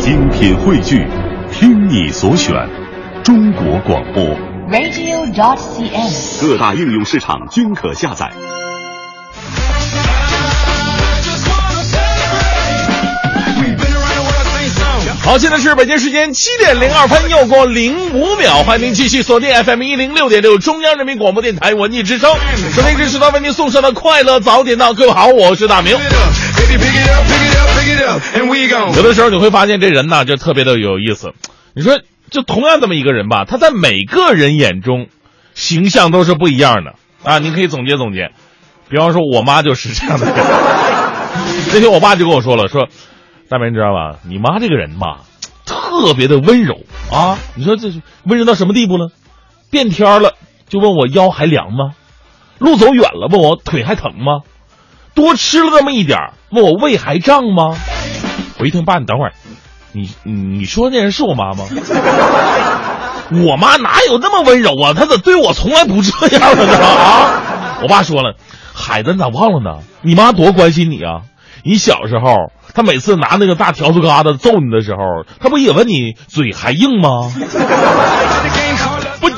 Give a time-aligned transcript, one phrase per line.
[0.00, 1.06] 精品汇聚，
[1.52, 2.54] 听你所选，
[3.22, 4.24] 中国广播。
[4.70, 6.40] radio.cn。
[6.40, 8.30] 各大应用市场均可下载。
[15.22, 22.34] 好，现在是北京时间七点零二分，又过零五秒，欢迎您继续锁定 FM 一零六点六中央人民广播电台文艺之声，
[22.74, 24.94] 收听这时段为您送上的快乐早点到。
[24.94, 25.94] 各位好，我是大明。
[28.96, 31.32] 有的时候你会发现这人呐，就特别的有意思。
[31.74, 32.00] 你说，
[32.30, 35.08] 就同样这么一个人吧，他在每个人眼中
[35.54, 37.38] 形象都是不一样的啊。
[37.38, 38.30] 你可以总结总结，
[38.88, 40.34] 比方说我妈就是这样的人。
[41.72, 42.88] 那天我爸就跟我说了，说
[43.48, 45.20] 大明你知道吧，你妈这个人吧，
[45.64, 47.38] 特别的温柔啊。
[47.54, 49.06] 你说这是温柔到什么地步呢？
[49.70, 50.34] 变天了
[50.68, 51.94] 就问我腰还凉吗？
[52.58, 54.40] 路走远了问我腿还疼吗？
[55.14, 57.76] 多吃了那么一点儿问我胃还胀吗？
[58.58, 59.32] 我一听，爸，你等会儿，
[59.92, 61.64] 你你你说那人是我妈吗？
[63.46, 64.92] 我妈哪有那么温柔啊？
[64.92, 66.76] 她咋对我从来不这样了呢？
[66.78, 67.78] 啊！
[67.82, 68.34] 我爸说了，
[68.74, 69.82] 孩子你咋忘了呢？
[70.02, 71.22] 你妈多关心你啊！
[71.62, 77.30] 你小时候，她每次拿那个大笤帚疙瘩揍你的时候，她不也问你嘴还硬吗？
[79.20, 79.30] 不，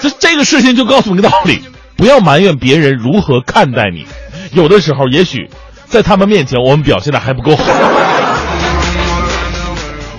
[0.00, 1.62] 这这个事情就告诉你个道理：
[1.96, 4.06] 不要埋怨别人如何看待你，
[4.52, 5.48] 有的时候也许
[5.86, 7.64] 在他们面前我们表现的还不够好。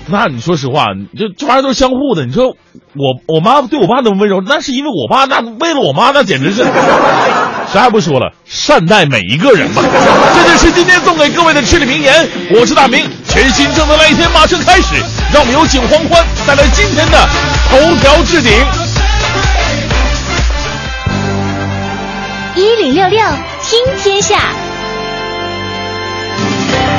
[0.08, 0.86] 那你说实话，
[1.18, 2.24] 这这玩意儿都是相互的。
[2.26, 2.56] 你说
[2.94, 6.62] 我我妈对我爸那么温柔，那是因为我爸那为了我妈那简直是，
[7.74, 9.82] 啥也不说了，善待每一个人吧。
[9.82, 12.28] 这就是今天送给各位的至理名言。
[12.50, 14.94] 我是大明，全新正能量一天马上开始，
[15.32, 17.18] 让我们有请黄欢带来今天的
[17.68, 18.52] 头条置顶。
[22.56, 23.18] 一零六六
[23.62, 24.38] 听天下。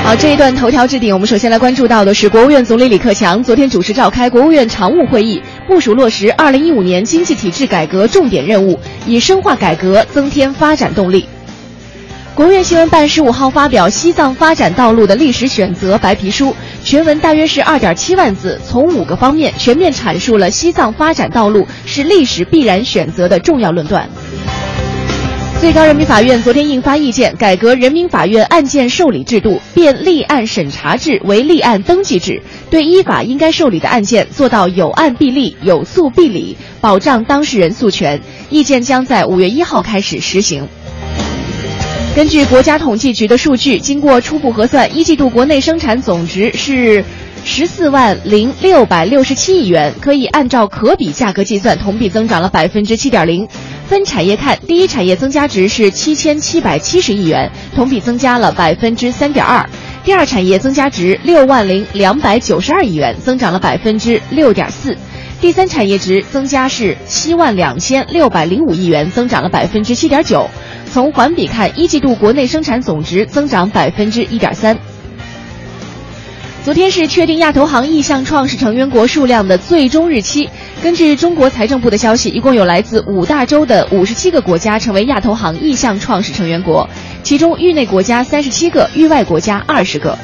[0.03, 11.27] 好，这一段头条置顶，我们首先来关注到的是国务院总理李克强昨天主持召开国务院常务会议，部署落实二零一五年经济体制改革重点任务，以深化改革增添发展动力。
[12.36, 24.08] 国务院新闻办十五号发表《西藏发展道路的历史选择》白皮书，全文大约是二点七万字，从五个方面全面阐述了西藏发展道路是历史必然选择的重要论断。
[25.60, 38.22] 最高人民法院昨天印发意见，改革人民法院案件受理制度，变立案审查制为立案登记制，对依法应该受理的案件做到有案必立、有诉必理，保障当事人诉权。
[38.52, 40.68] 意见将在五月一号开始实行。
[42.16, 47.04] 根据国家统计局的数据，经过初步核算，一季度国内生产总值是
[47.49, 53.47] 十四万零六百六十七亿元，可以按照可比价格计算，同比增长了百分之七点零。
[53.87, 59.65] 分产业看，第一产业增加值是七千七百七十亿元，同比增加了百分之三点二；
[60.03, 64.91] 第二产业增加值六万零两百九十二亿元，增长了百分之六点四；
[65.39, 70.47] 第三产业值增加是七万两千六百零五亿元，增长了百分之七点九。
[70.91, 74.77] 从环比看，一季度国内生产总值增长百分之一点三。
[76.67, 80.50] 昨天是确定亚投行意向创始成员国数量的最终日期。
[80.83, 86.89] 根据中国财政部的消息，一共有来自五大洲的五十七个国家成为亚投行意向创始成员国，
[87.23, 90.17] 其中域内国家三十七个，域外国家二十个。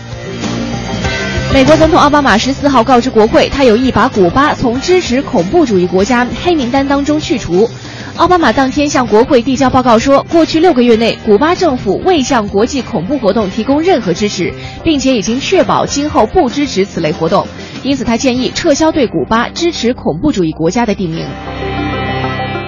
[1.53, 7.69] 美国总统奥巴马十四号告知国会，他有意把古巴从支持恐怖主义国家黑名单当中去除。
[8.15, 14.53] 奥巴马当天向国会递交报告说，过去六个月内，古巴政府未向国际恐怖活动提供任何支持，
[14.83, 17.47] 并且已经确保今后不支持此类活动。
[17.81, 21.25] 因此，他建议撤销对古巴支持恐怖主义国家的地名。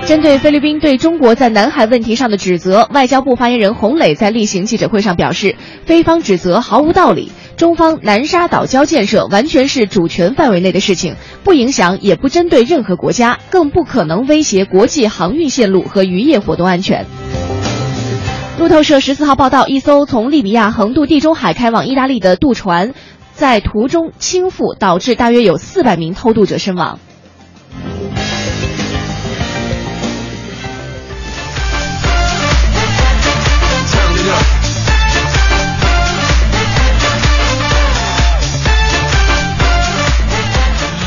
[0.08, 5.56] 针对菲律宾对中国在南海问题上的指责，外交部发言人洪磊在例行记者会上表示，
[5.86, 7.32] 菲方指责毫无道理。
[7.58, 17.06] 中方南沙岛礁建设完全是主权范围内的事情，不影响也不针对任何国家，更不可能威胁国际航运线路和渔业活动安全。
[18.60, 22.94] 路透社十四号报道，一艘从利比亚横渡地中海开往意大利的渡船，
[23.34, 27.00] 在途中倾覆，导致大约有四百名偷渡者身亡。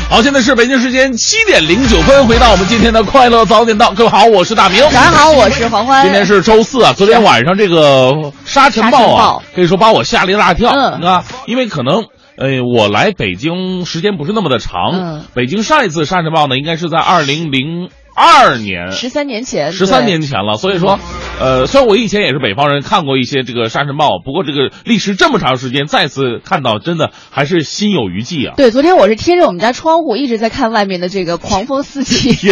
[0.09, 3.91] 好，现在是北京时间七点零九分，回到我们今天的快乐早点到。
[3.91, 4.81] 各位好，我是大明。
[4.85, 6.03] 大家好，我是黄欢。
[6.03, 10.71] 今天是周四啊，昨天晚上这个沙尘暴啊暴，可以说把我吓了一大跳。
[10.71, 12.05] 嗯啊，因为可能。
[12.37, 14.93] 呃，我来北京时间不是那么的长。
[14.93, 20.55] 嗯北京上一次沙尘暴呢，应该是在二零零二年，十三年前，十三年前了。
[20.55, 20.99] 所以说，
[21.39, 28.55] 呃，虽然我以前也是北方人，看过一些这个沙尘暴，不过这个历时这么长时间，再次看到，真的还是心有余悸啊。
[28.57, 32.29] 对，昨天我是贴着我们家窗户一直在看外面的这个狂风四起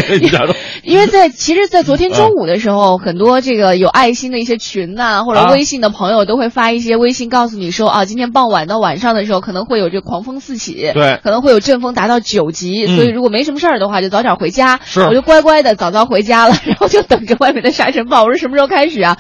[0.84, 14.80] 因为在其实，在昨天中午的时候，很多这个有爱心的一些群呐，或者微信的朋友都会发一些微信告诉你说啊，今天傍晚到晚上的时候可能会有这狂风四起，对，可能会有阵风达到九级，所以如果没什么事儿的话，就早点回家。
[14.86, 18.24] 是，我就乖乖的早早回家了，然后就等着外面的沙尘暴。
[18.24, 19.18] 我说什么时候开始啊？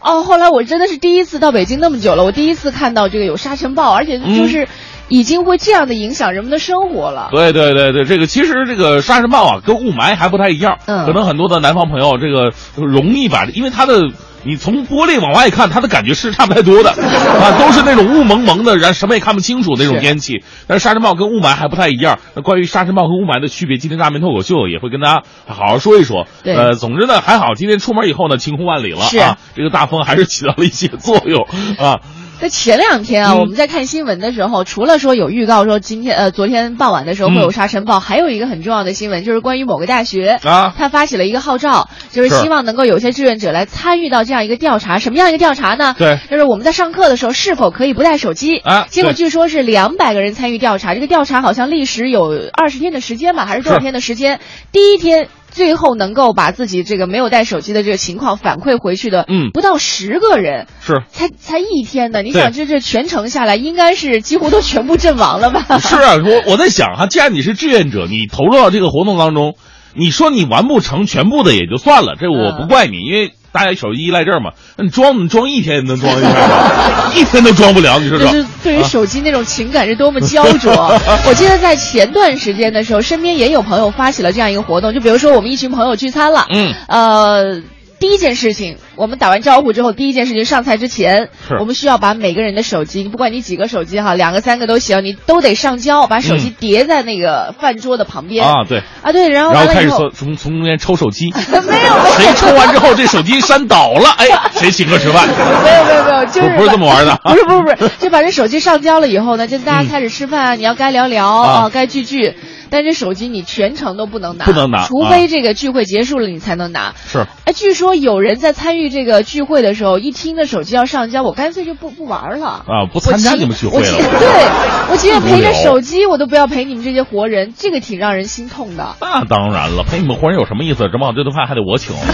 [0.00, 4.68] 哦，后来我真的是第一次到北京那么久了，我第一次看到这个有沙尘暴，而且就是
[5.08, 7.28] 已经会这样的影响人们的生活了。
[7.32, 10.78] 对对对对，这个其实这个沙尘暴啊，跟雾霾还不太一样。
[10.86, 14.10] 嗯，可能很多的南方朋友这个容易把，因为它的。
[14.42, 20.42] 你从玻璃往外看，它的感觉是差不太多的，啊，都是那种雾蒙蒙的，然什么也看不清楚那种天气。
[20.66, 22.18] 但是沙尘暴跟雾霾还不太一样。
[22.34, 26.26] 那关于沙尘暴和雾霾的区别，今天大明脱口秀也会跟大家好好说一说。
[26.44, 31.46] 呃，总之呢，还好今天出门以后呢，晴空万里了啊，这个大风还是起到了一些作用
[31.78, 32.00] 啊。
[32.40, 44.98] 在前两天啊，我们在看新闻的时候，除了说有预告说今天呃昨天傍晚的时候会有沙尘暴，还有一个很重要的新闻就是关于某个大学啊，他发起了一个号召，就是希望能够有些志愿者来参与到这样一个调查。
[44.98, 45.94] 什么样一个调查呢？
[45.98, 48.86] 对，就是我们在上课的时候是否可以不带手机啊？
[48.88, 54.40] 结果据说是两百个人参与调查，这个调查好像历时有二十天的时间吧，还是多少天的时间？
[54.72, 55.28] 第一天。
[55.50, 62.22] 最后能够把自己这个没有带手机的这个情况反馈回去的，嗯，不到十个人，是才才一天呢。
[62.22, 65.78] 你想，这这全程下来，应该是几乎都全部阵亡了吧？
[65.80, 69.54] 是啊，我我在想哈，既然你是志愿者，你投入到这个活动当中，
[69.94, 73.32] 你说你完不成全部的也就算了，这我不怪你，因为。
[73.52, 77.12] 大家手机依赖症嘛，那你装你装一天也能装一天吗？
[77.14, 78.30] 一天都装不了，你说说。
[78.30, 80.72] 就是对于手机那种情感是多么焦灼。
[81.26, 87.62] 我记得在前段时间的时候，身边也有朋友发起了这样一个活动，就比如说我们一群朋友聚餐了，嗯，呃。
[88.00, 91.28] 第一件事情，我们打完招呼之后，第一件事情上菜之前，
[91.60, 98.44] 我们需要把每个人的手机，不管你几个手机哈，两个三个都行，你都得上交，把手机叠在那个饭桌的旁边。
[98.44, 98.82] 啊，对。
[99.02, 105.28] 啊对，然后然后开始从从从中间抽手机，没有，谁抽完之后这手机扇倒了，哎，谁请客吃饭？
[105.28, 112.34] 没有没有没有，就是不是这么玩的， 不是不是不是，就把这手机上交了以后呢，就大家开始吃饭，你要该聊聊啊，该聚聚。
[112.70, 116.94] 但这手机你全程都不能拿，不能拿，除非这个聚会结束了你才能拿。
[117.06, 123.86] 是，哎，据说有人在参与这个聚会的时候，一听着手机要上交，我干脆就不不玩了啊，不参加你们聚会了。
[123.86, 128.96] 对，我情愿陪着手机，我都不要陪你们这些活人，这个挺让人心痛的。
[129.00, 130.88] 那当然了，陪你们活人有什么意思？
[130.92, 131.94] 这么好这顿饭还得我请。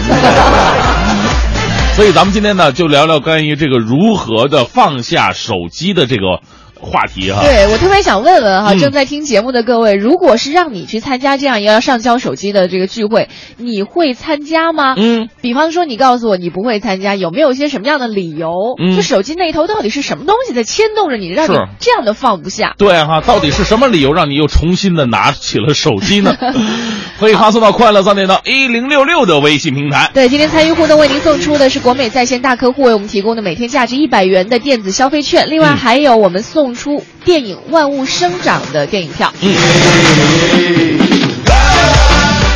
[1.95, 6.41] 所以咱们今天呢，就聊聊关于这个如何的放下手机的这个。
[6.81, 14.95] 话题哈，对我特别想问问哈，正在听节目的各位，如果是让你去参加这样一个要上交手机的这个聚会，你会参加吗？
[14.97, 18.75] 嗯，比方说你告诉我你不会参加，有没有一些什么样的理由？
[18.79, 22.75] 嗯，就手机那头到底是什么东西在牵动着你，让你这样的放不下？
[22.77, 26.35] 对哈，到底是什么理由让你又重新的拿起了手机呢？
[27.19, 30.11] 可以发送到快乐三点到一零六六的微信平台。
[30.13, 36.66] 对，今天参与互动为您送出的是国美在线大客户为我们提供的每天价值一百元的电子消费券，另外还有我们送。
[36.67, 39.31] 送出电影《万物生长》的电影票。
[39.39, 39.55] 嗯，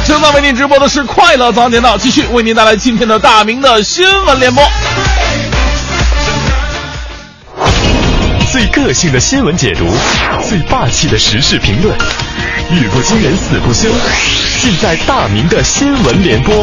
[0.05, 4.61] 正在为您直播的是快乐早点到，继续为您带来今天的大明的新闻联播。
[8.51, 9.87] 最个性的新闻解读，
[10.45, 11.97] 最霸气的时事评论，
[12.69, 13.87] 语不惊人死不休，
[14.59, 16.53] 尽在大明的新闻联播。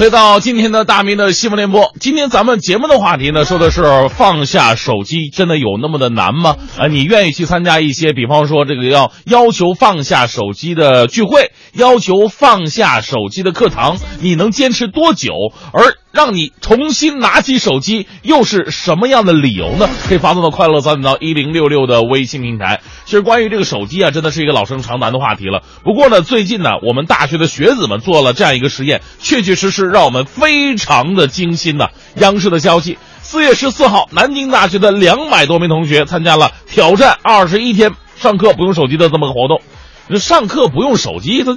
[0.00, 1.92] 回到今天的大明的新闻联播。
[2.00, 6.56] 今天咱们节目的话题呢，说的是放下手机，真的有那么的难吗？
[6.78, 15.34] 啊，你愿意去参加一些，比方说这个要要求放下手机的聚会，要求放下手机的课堂，你能坚持多久？
[15.74, 19.88] 而让你重新拿起手机，又是什么样的理由呢？
[20.08, 22.80] 可以发送到快乐早点到一零六六的微信平台。
[23.04, 25.62] 其实关于这个手机啊，真的是一个老生常谈的话题了。
[25.84, 31.90] 不过呢，最近呢，我们大学的学子们做了这样一个实验，确确实实让我们非常的惊心呐。
[32.16, 39.60] 央视的消息，四月十四号，南京大学的两百多名同学参加了挑战二十一天上课不用手机的这么个活动。
[40.18, 41.56] 上课不用手机，他。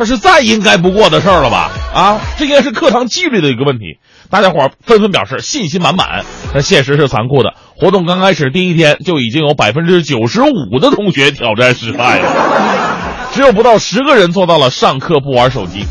[0.00, 1.70] 这是再应该不过的事儿了吧？
[1.92, 3.98] 啊，这应该是课堂纪律的一个问题。
[4.30, 6.24] 大家伙纷纷表示信心满满。
[6.54, 13.28] 但现实是残酷的，活动刚开始第一天就已经有百分之九十五的同学挑战失败了。
[13.32, 15.84] 只有不到十个人做到了上课不玩手机。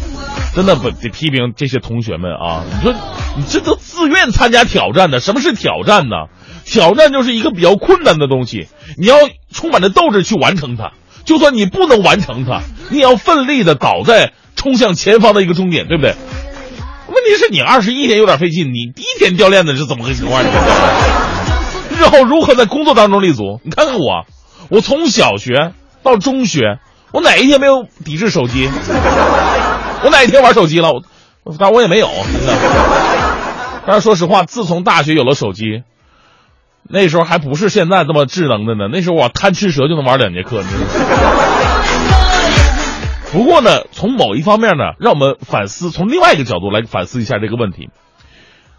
[0.56, 2.66] 真的不得批评这些同学们啊！
[2.66, 2.92] 你说
[3.38, 6.16] 你这都自愿参加挑战的，什么是挑战呢？
[6.66, 9.16] 挑战就是一个比较困难的东西，你要
[9.54, 10.92] 充满着斗志去完成它。
[11.30, 16.16] 就算你不能完成它，你也要奋力的倒在冲向前方的一个终点，对不对？
[17.06, 20.42] 问题是你二十一天有点费劲，你第一天掉链子是怎么个情况？
[20.42, 23.62] 日后如何在工作当中立足？
[23.64, 24.26] 你看看我，
[24.72, 26.80] 我从小学到中学，
[27.14, 28.68] 我哪一天没有抵制手机？
[30.04, 30.94] 我哪一天玩手机了？
[30.94, 31.04] 我，
[31.60, 32.08] 但我也没有。
[32.08, 32.56] 真的。
[33.86, 35.84] 但是说实话，自从大学有了手机，
[36.92, 38.90] 那时候还不是现在这么智能的呢。
[38.92, 40.90] 那时候我贪吃蛇就能玩两节课，你知道吗？
[43.32, 47.90] 不过呢，从某一方面呢，让我们反思，从另外一个角度来反思一下这个问题。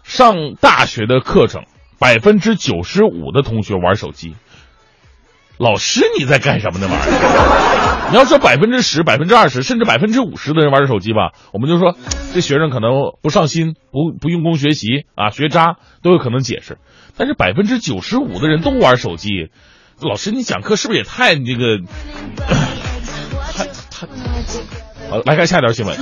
[0.03, 1.63] 上大学的课程，
[1.99, 4.35] 百分之九十五的同学玩手机。
[5.57, 6.87] 老师，你在干什么呢？
[6.89, 7.11] 玩意
[8.11, 11.95] 你要说百分之十、百分之二十，甚至百分之五十的人玩手机吧，我们就说
[12.33, 12.91] 这学生可能
[13.21, 16.77] 不上心、不不用功学习啊，学渣都有可能解释。
[17.17, 19.49] 但是百分之九十五的人都玩手机，
[19.99, 21.77] 老师，你讲课是不是也太那个？
[23.51, 24.07] 太太……
[25.09, 25.97] 好，来看下一条新闻。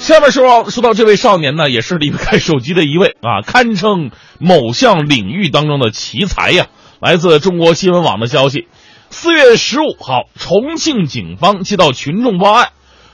[0.00, 6.66] 下面说说到这位少年呢，也是离不开手机的一位啊，堪称某项领域当中的奇才呀。
[7.00, 8.66] 来自中国新闻网的消息，
[9.10, 12.70] 四月十五号，重庆警方接到群众报案，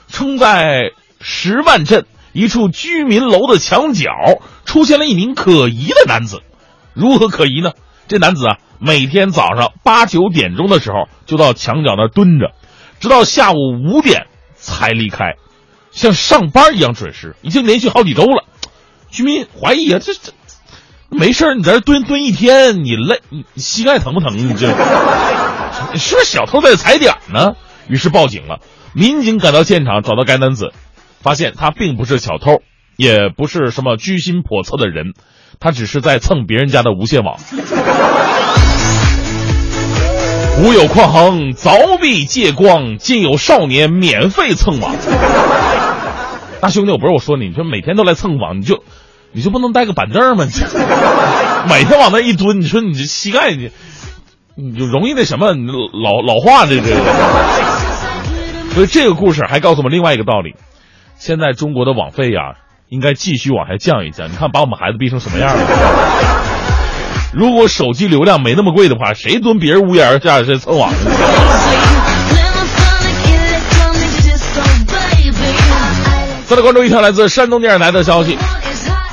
[0.09, 2.07] 称在十万镇
[2.38, 4.11] 一处居民楼的墙角
[4.64, 6.40] 出现了一名可疑的男子。
[6.95, 7.73] 如何可疑呢？
[8.07, 12.52] 这男子啊，每天早上八九点钟的时候就到墙角那蹲着，
[13.00, 15.35] 直到下午五点才离开。
[15.90, 18.45] 像上班一样准时，已经连续好几周了。
[19.11, 20.33] 居民怀疑啊，这这
[21.09, 24.38] 没事你在这蹲蹲一天，你累，你膝盖疼不疼？
[24.38, 24.68] 你这
[25.97, 27.57] 是不是小偷在踩点呢？
[27.88, 28.61] 于是报警了。
[28.95, 30.73] 民警赶到现场，找到该男子，
[31.28, 32.62] 发现他并不是小偷，
[32.97, 35.12] 也不是什么居心叵测的人，
[35.61, 37.37] 他只是在蹭别人家的无线网。
[40.56, 44.97] 古有匡衡凿壁借光，今有少年免费蹭网。
[46.62, 48.82] 大兄弟，我不是我说你，你说每天都来蹭网，你就
[49.32, 50.47] 你就不能带个板凳吗？
[51.68, 53.70] 每天往那一蹲，你说你这膝盖你
[54.56, 56.97] 你就容易那什么老老化这这个。
[58.73, 60.54] 所以这个故事还告诉我们另外一个道理：
[61.18, 62.54] 现在中国的网费呀，
[62.88, 64.30] 应该继续往下降一降。
[64.30, 65.66] 你看把我们孩子逼成什么样了？
[67.34, 70.92] 如果手机流量没那么贵的话，谁蹲别人屋檐下谁蹭网？
[76.46, 78.38] 再来关注一条来自山东电视台的消息，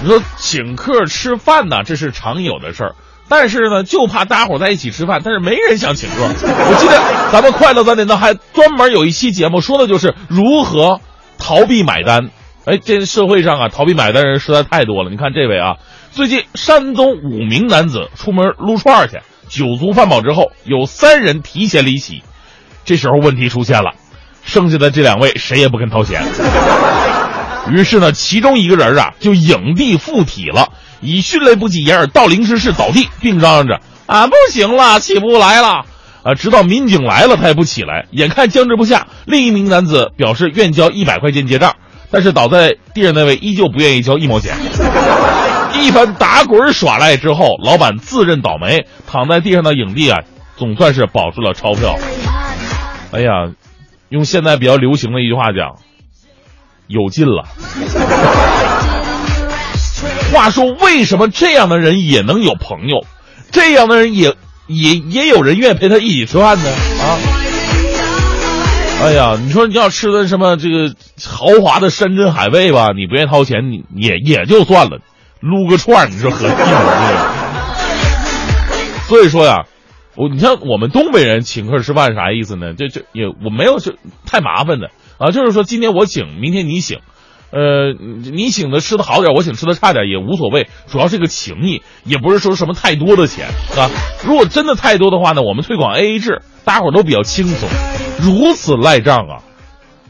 [0.01, 2.95] 你说请客吃饭呢，这是常有的事儿，
[3.27, 6.23] 但是呢，就怕大家伙在一起吃饭，但是没人想请客。
[6.23, 11.01] 我记得咱们快乐三点呢还专门有一期节目，说的就是如何
[11.37, 12.29] 逃避买单。
[12.65, 15.11] 哎，这社会上啊，逃避买单人实在太多了。
[15.11, 15.75] 你看这位啊。
[16.11, 22.23] 最近，山东五名男子出门撸串去，酒足饭饱之后，有三人提前离席。
[22.85, 23.91] 这时候问题出现了，
[24.43, 26.23] 剩下的这两位谁也不肯掏钱。
[27.69, 30.69] 于是呢，其中一个人啊就影帝附体了，
[31.01, 35.83] 以迅雷不及掩耳盗铃之势倒地，并嚷嚷着：“俺不行了，起不来了。”
[36.25, 38.07] 啊，直到民警来了，他也不起来。
[38.09, 41.75] 眼看僵持不下，另一名男子表示愿交一百块钱结账，
[42.09, 44.55] 但是倒在地上那位依旧不愿意交一毛钱。
[45.79, 50.21] 一番打滚耍赖之后，老板自认倒霉，躺在地上的影帝啊，
[50.57, 51.95] 总算是保住了钞票。
[53.11, 53.51] 哎呀，
[54.09, 55.75] 用现在比较流行的一句话讲，
[56.87, 57.45] 有劲了。
[60.33, 63.05] 话说，为什么这样的人也能有朋友？
[63.51, 64.33] 这样的人也
[64.67, 66.69] 也也有人愿意陪他一起吃饭呢？
[66.69, 67.17] 啊！
[69.03, 70.95] 哎呀，你说你要吃的什么这个
[71.27, 74.99] 豪华的山珍海味吧，你不愿意掏钱，你也也就算了。
[75.41, 77.31] 撸个串你说合计吗？
[79.07, 79.65] 所以说呀，
[80.15, 82.73] 我你像我们东北人请客吃饭啥意思呢？
[82.73, 83.93] 就就也我没有就
[84.25, 86.99] 太麻烦的啊，就是说今天我请，明天你请，
[87.51, 93.47] 呃，你请的吃的好点，我请吃的差点也无所谓，主要是个情谊，也不是说什么太多的钱
[93.77, 93.89] 啊。
[94.25, 97.69] 如果真的太多的话呢，我们推广 A A 制，大家伙都比较轻松。
[98.19, 99.43] 如此赖账啊！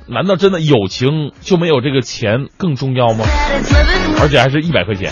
[0.07, 3.25] 难道真的友情就没有这个钱更重要吗？
[4.21, 5.11] 而且还是一百块钱。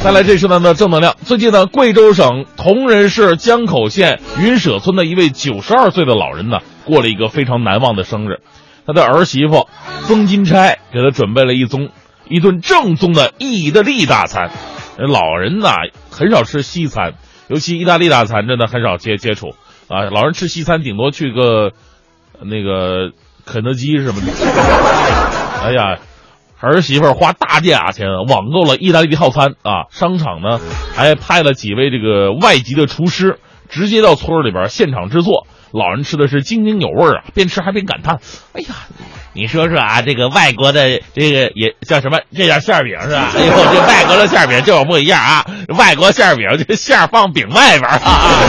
[0.00, 1.16] 再来这是呢的正能量。
[1.24, 8.38] 最近呢，贵州省铜仁市江口县云舍村的一位九十二岁的老人呢，过了一个非常难忘的生日。
[8.86, 9.68] 他的儿媳妇
[10.06, 11.90] 曾金钗给他准备了一宗
[12.28, 14.50] 一顿正宗的意大利大餐。
[14.96, 15.74] 老人呐
[16.10, 17.14] 很少吃西餐。
[17.48, 19.48] 尤其意大利大餐真的很少接接触
[19.88, 20.02] 啊。
[20.10, 21.72] 老人吃西餐顶多去个
[22.40, 23.10] 那个
[23.44, 24.30] 肯德基什么的。
[25.66, 25.98] 哎呀，
[26.60, 30.60] 儿媳妇花大价钱网购了意大利套餐啊，商场呢
[30.94, 35.48] 还派了几位这个外籍的厨师直接到村里边现场制作。
[35.72, 38.18] 老人吃的是津津有味啊，边吃还边感叹
[38.52, 38.68] ：“哎呀，
[39.32, 42.20] 你说说啊，这个外国的这个也叫什么？
[42.34, 43.30] 这叫馅饼是吧？
[43.36, 45.46] 哎呦，这外国的馅饼就不一样啊！
[45.78, 48.40] 外国馅饼这馅放饼外边啊。”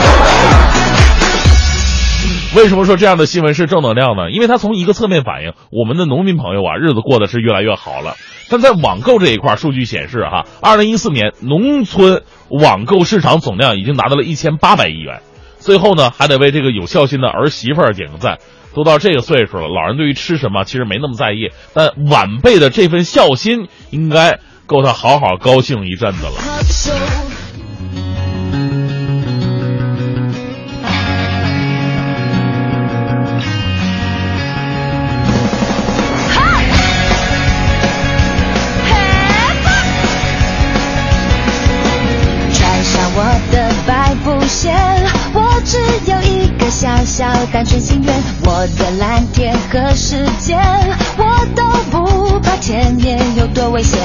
[2.54, 4.30] 为什么说这样的新闻是正能量呢？
[4.30, 8.16] 因为它从一个侧面反映我们的农民朋友啊，日子过得是越来越好了。
[8.50, 15.22] 但在网购这一块，数据显示哈，二零一四年农村网购市场总量已经达到了一千八百亿元。
[15.62, 18.38] 最后呢，还得为这个有孝心的儿媳妇儿点个赞。
[18.74, 26.32] 都到这个岁数了，老人对于吃什么其实没那么在意，但晚辈的这份孝心应该够他好好高兴一阵子了。
[47.52, 50.58] 单纯心愿，我的蓝天和时间，
[51.18, 54.00] 我都不怕前面有多危险，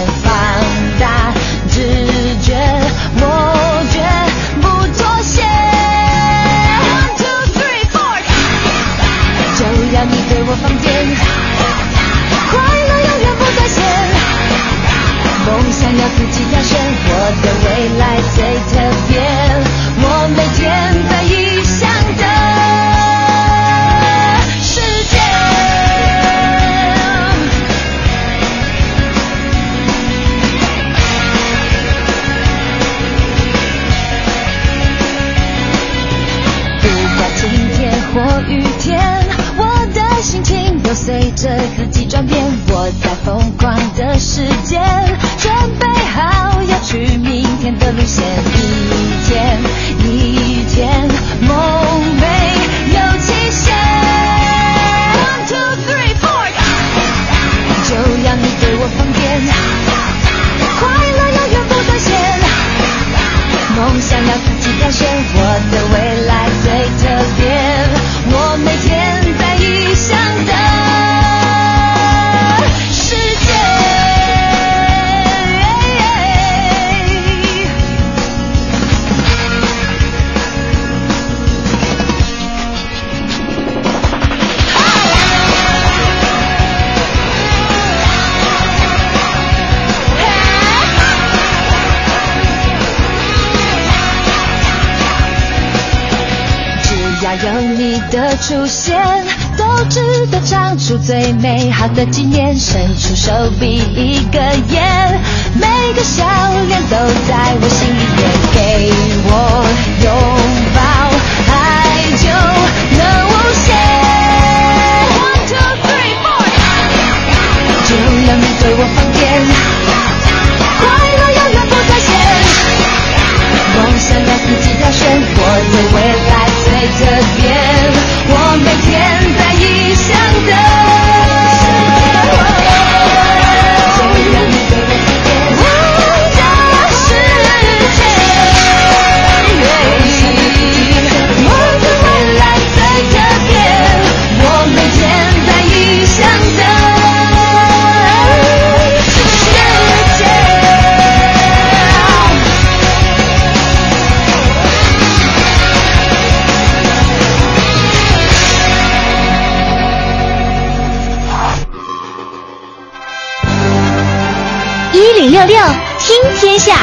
[165.38, 165.56] 六六
[166.00, 166.76] 听天下，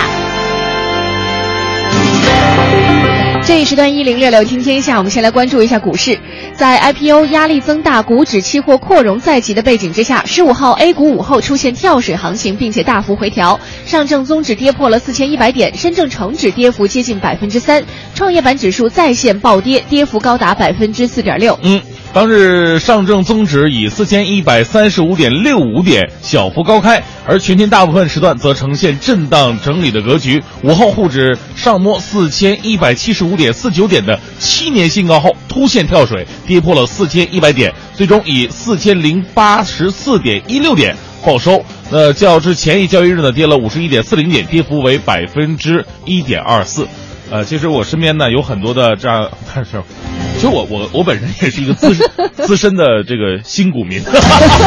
[3.45, 6.17] 这一时段一零六六听天下，我们先来关注一下股市。
[6.55, 13.59] 在 IPO 压力增大、股指期货扩容在即的背景之下，十五号 A 股午后出现跳水行情，并且大幅回调。
[13.87, 17.83] 上证综指跌破了四千一百点，深证成指跌幅接近百分之三，
[18.15, 21.59] 创业板指数再现暴跌，跌幅高达百分之四点六。
[21.65, 21.83] 嗯。
[22.15, 30.41] 当日上证综指以四千一百三十五点六五点小幅高开，而全天大部分时段则呈现震荡整理的格局。
[30.63, 40.95] 午后沪指上摸四千一百七十五点四九点的七年新高后，突现跳水，跌破了四千一百点，最终以四千零八十四点一六点
[41.27, 41.65] 报收。
[41.91, 46.87] 那较之前一交易日呢，跌了五十一点四零点，跌幅为百分之一点二四。
[47.35, 49.83] 呃，其实我身边呢有很多的这样，但是，
[50.35, 54.01] 其实我我我本身也是一个资深资深的这个新股民。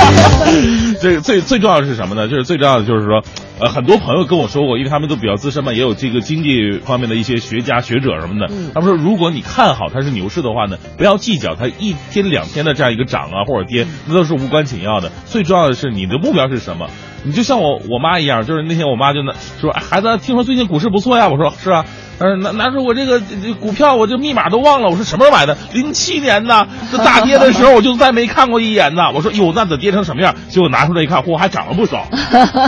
[0.99, 2.27] 这个最最重要的是什么呢？
[2.27, 3.23] 就是最重要的就是说，
[3.61, 8.53] 呃，很多朋友跟我说过，因为他们都比较资深嘛，也有这个经济方面的一些学家学者什么的。
[8.73, 15.09] 他们说，如果你看好它是牛市的话呢，不要计较它一天两天的这样一个涨啊或者跌，那都是无关紧要的。
[15.25, 16.89] 最重要的是你的目标是什么？
[17.23, 21.29] 你就像我我妈一样，就是那天我妈就那说，哎，孩子，听说最近股市不错呀。
[21.29, 21.85] 我说是啊。
[22.19, 23.19] 嗯，拿拿出我这个
[23.59, 24.89] 股票，我这密码都忘了。
[24.89, 25.57] 我说什么时候买的？
[25.73, 26.67] 零七年呢？
[26.91, 29.03] 这大跌的时候我就再没看过一眼呢。
[29.13, 30.33] 我说哟，那得跌成什么样？
[30.49, 32.07] 结果拿出来一看，嚯，还涨了不少。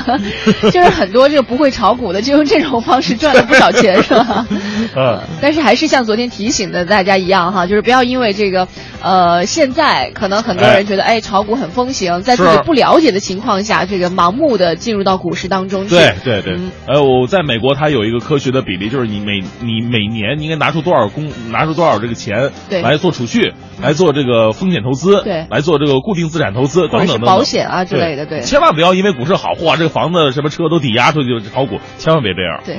[0.71, 4.45] 就是很多这个不会炒股的，就用这种方式赚了不少钱，是吧？
[4.95, 5.19] 嗯。
[5.41, 8.67] 但是还是像昨天提醒的大家一样哈，就是不要因为这个，
[9.01, 15.95] 呃，现在可能很多人觉得，哎，炒股很风行，在自己不了解的情况下，这个盲目的进入到股市当中去。
[15.95, 16.57] 对对对。
[16.87, 32.61] 呃，我在美国，它有一个科学的比例，就是你每你每年你应该拿出多少工，拿出多少这个钱来做储蓄，来做这个风险投资，对，来做这个固定资产投资等等等保险啊之类的，对，千万不要因为股市好，哇，这个房子什么车都抵押出去炒股，千万别这样。
[32.65, 32.75] 对，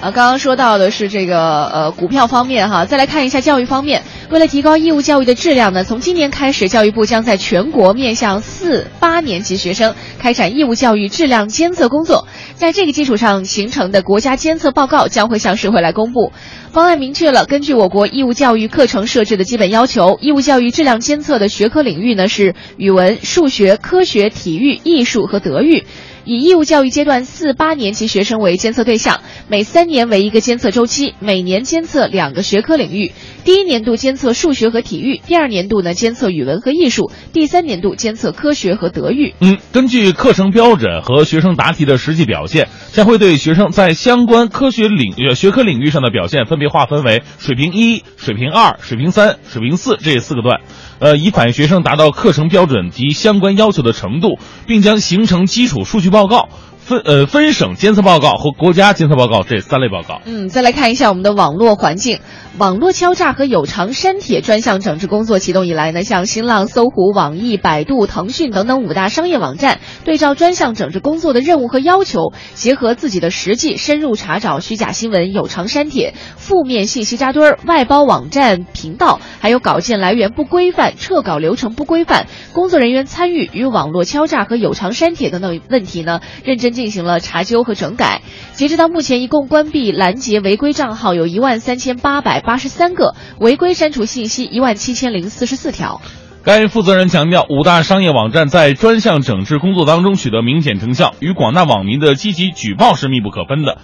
[0.00, 4.04] 啊，刚刚说到的是这个呃股票方面哈，再来看一下教育方面。
[4.30, 12.28] 为了提高义务教育的质量呢，从今年开始，教育部将在全国面向四八年级学生开展义务教育质量监测工作。
[12.54, 16.32] 在这个基础上形成的国家监测报告将会向社会来公布。
[16.70, 25.84] 方案明确了，根据我国义务教育课程设置的基本要求，义务教育质量监测的学科领域呢是语文、数学、科学、体育、艺术和德育。
[26.28, 33.12] 以义务教育阶段四八年级学生为监测对象，每三年为一个监测周期，每年监测两个学科领域。
[33.48, 39.32] 第一年度监测数学和体育，第二年度呢监测语文和艺术，第三年度监测科学和德育。
[39.40, 50.60] 嗯，根据课程标准和学生答题的实际表现，将会对学生在相关科学领域、学科领域上的表现分别划分为水平一、水平二、水平三、水平四这四个段。
[50.98, 56.50] 呃，以反映学生达到课程标准及相关要求的程度，并将形成基础数据报告。
[56.88, 60.22] 分呃分省监测报告和国家监测报告这三类报告。
[60.24, 62.20] 嗯，再来看一下我们的网络环境。
[62.56, 86.77] 网络敲诈和有偿删帖专项整治工作启动以来呢，像新浪、搜狐、网易、百度、腾讯等等五大商业网站，对照专项整治工作的任务和要求，结合自己的实际，深入查找虚假新闻、有偿删帖、负面信息扎堆儿、外包网站频道，还有稿件来源不规范、撤稿流程不规范、工作人员参与与网络敲诈和有偿删帖等等问题呢，认真。
[86.78, 96.00] 进行了查究和整改，截止到目前，一共关闭拦截违规账号有一万三千八百八十三个，违规删除信息一万七千零四十四条。
[96.44, 103.78] 该负责人强调，五大商业网站在专项整治工作当中取得明显成效，与广大网民的积极举报是密不可分的。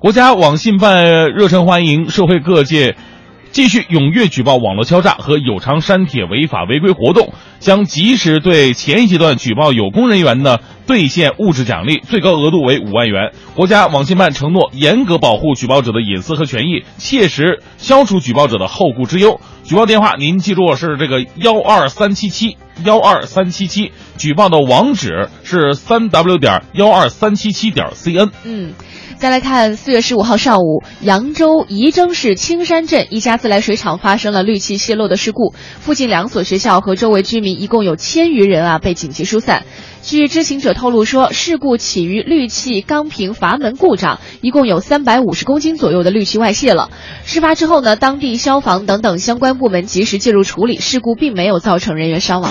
[0.00, 2.96] 国家网信办热忱欢迎社会各界。
[3.52, 13.32] 继续踊跃举报网络敲诈和有偿删帖违法违规活动，将及时对前一阶段举报有功人员呢兑现物质奖励，最高额度为五万元。
[13.54, 19.40] 国家网信办承诺严格保护举报者的隐私和权益，切实消除举报者的后顾之忧。
[19.64, 28.30] 举报电话您记住是这个幺二三七七幺二三七七，举报的网址是三 w 点幺二三七七点 cn。
[28.44, 28.72] 嗯。
[29.20, 39.64] 再来看四月十五号上午，扬州仪征市青山镇一家自来水厂发生了氯气泄漏的事故，附近两所学校和周围居民一共有千余人啊被紧急疏散。
[40.02, 46.88] 据知情者透露说，事故起于氯气钢瓶阀门故障，一共有三百五十公斤左右的氯气外泄了。
[47.26, 52.50] 事发之后呢，当地消防等等相关部门及时介入处理，事故并没有造成人员伤亡。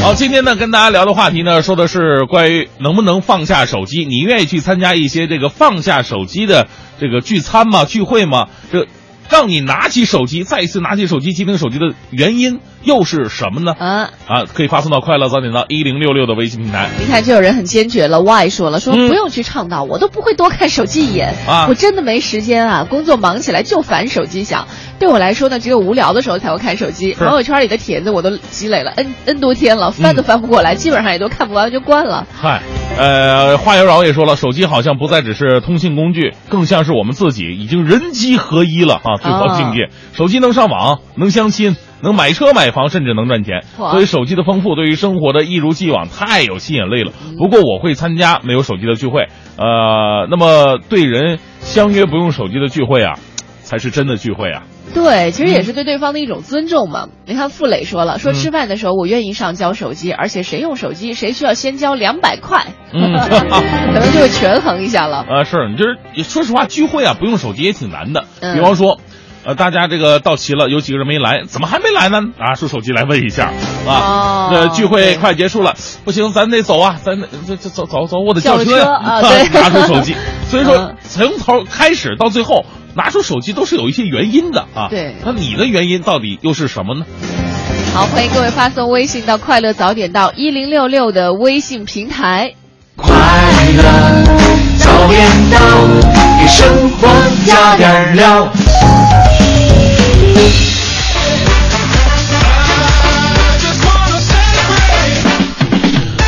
[0.00, 4.06] 好，今天呢跟大家聊的话题呢，说的是关于能不能放下手机。
[4.06, 7.84] 你愿意去参加一些这个放下手机的这个聚餐吗？
[7.84, 8.46] 聚会吗？
[8.72, 8.86] 这
[9.28, 13.74] 让你拿起手机，再一次拿起手机接听手机的原因又是什么呢？
[13.78, 16.88] 啊啊，可以发送到快乐早点到一零六六的微信平台。
[16.98, 24.66] 你看，就有人很坚决了，Y 说了，说不用去倡导，我都不会多看手机一眼啊，我真的没时间啊，工作忙起来就烦手机响。
[24.98, 27.12] 对我来说呢，只有无聊的时候才会看手机。
[27.12, 32.26] 朋友圈里的帖子我都积累了 n n 多天了，翻都翻不过来，基本上也都看不完就关了。
[32.40, 32.62] 嗨，
[32.98, 39.16] 呃，话有饶也说了，手机好像不再只是通信工具，更像是我们自己，已经人机合一了啊！
[39.22, 43.62] 最高境界，手机能上网，能相亲，能买车买房，甚至能赚钱。
[43.76, 47.12] 所以手机的丰富，对于生活的一如既往，太有吸引力了。
[47.38, 53.14] 不过我会参加没有手机的聚会，呃，那么对人相约不用手机的聚会啊，
[53.62, 54.64] 才是真的聚会啊。
[54.94, 57.08] 对，其实也是对对方的一种尊重嘛。
[57.26, 63.12] 你看傅磊说了，说嗯吃饭的时候我愿意上交手机，而且谁用手机谁需要先交两百块，嗯
[63.92, 65.24] 可能就会权衡一下了。
[65.28, 65.98] 啊，是你就是
[66.28, 68.24] 说实话，聚会啊不用手机也挺难的。
[68.40, 68.98] 嗯比方说，
[69.44, 72.18] 呃，大家这个到齐了，有几个人没来，怎么还没来呢？
[72.38, 73.52] 啊，出手机来问一下
[73.86, 73.92] 啊。
[73.92, 75.74] 哦呃，聚会快结束了，
[76.04, 80.14] 不行，咱得走啊，咱得这这走走走，我得叫车啊对拿出手机。
[80.50, 84.88] 所以说嗯，从头开始到最后，拿出手机都是有一些原因的啊。
[84.90, 87.06] 对那你的原因到底又是什么呢？
[87.94, 92.54] 好，欢迎各位发送微信到“快乐早点到一零六六”的微信平台。
[92.96, 93.08] 快
[93.76, 93.82] 乐
[94.78, 95.58] 早点到，
[96.40, 97.08] 给生活
[97.46, 98.48] 加点料。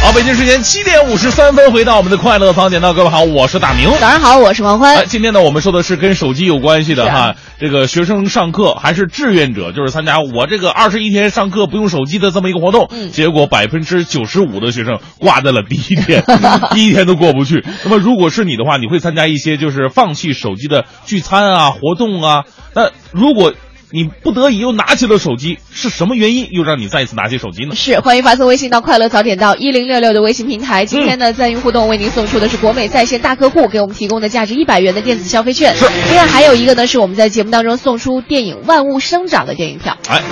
[0.02, 3.88] 好，北京时间七点五十三分，回到我们的快乐早点到，各位好，我是大明。
[4.00, 5.04] 早上好，我是王欢哎，。
[5.06, 7.36] 今天呢，我们说的是跟手机有关系的哈。
[7.60, 12.88] 这个学生上课还是志愿者，就是参加我这个二十一天上课不用手机的这么一个活动。
[12.90, 16.24] 嗯结果百分之九十五的学生挂在了第一天，
[16.74, 17.62] 第一天都过不去。
[17.84, 22.44] 那么如果是你的话，你会参加一些就是放弃手机的聚餐啊、活动啊。
[22.74, 23.52] 那如果
[23.92, 27.74] 你不得已又拿起了手机，是什么原因又让你再一次拿起手机呢？
[27.74, 30.86] 是，欢迎发送微信到“快乐早点到一零六六”的微信平台。
[30.86, 35.74] 今天呢，赞誉互动为您送出的是国美在线大客户给我们提供的价值一百元的电子消费券。
[35.74, 39.96] 是另外还有一个呢，是我们在节目当中送出电影《万物生长》的电影票。
[40.08, 40.22] 哎，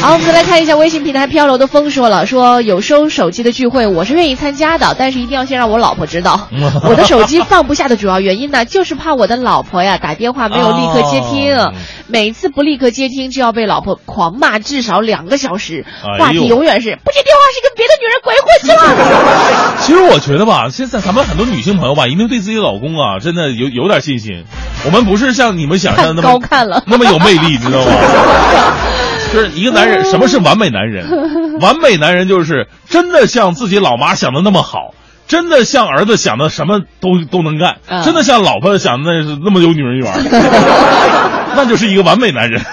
[0.00, 6.48] 好，我们再来看一下微信平台飘柔的风说了，说有收手机的聚会，我是愿意参加的，但是一定要先让我老婆知道。
[6.88, 11.72] 我的手机放不下的主要原因呢，就是怕我的老婆呀打电话没有立刻接听，哦
[12.06, 19.74] 每次不立刻接听就要被老婆狂骂至少两个小时，哎话题永远是不接电话是跟别的女人鬼混去了。
[19.82, 24.44] 其实我觉得吧，现在咱们很多女性朋友吧，一定对自己的老公啊，真的有有点信心。
[24.86, 27.92] 我们不是像你们想象的那么高看了那么有魅力，你知道吗？
[29.32, 31.06] 就是一个男人，什么是完美男人？
[31.60, 34.94] 完美男人就是真的像自己老妈想的那么好，
[35.26, 40.12] 真的像儿子想的什么都都能干，嗯真的像老婆想的那是那么有女人缘，
[41.56, 42.60] 那就是一个完美男人。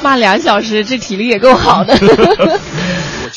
[0.00, 1.98] 骂两小时，这体力也够好的。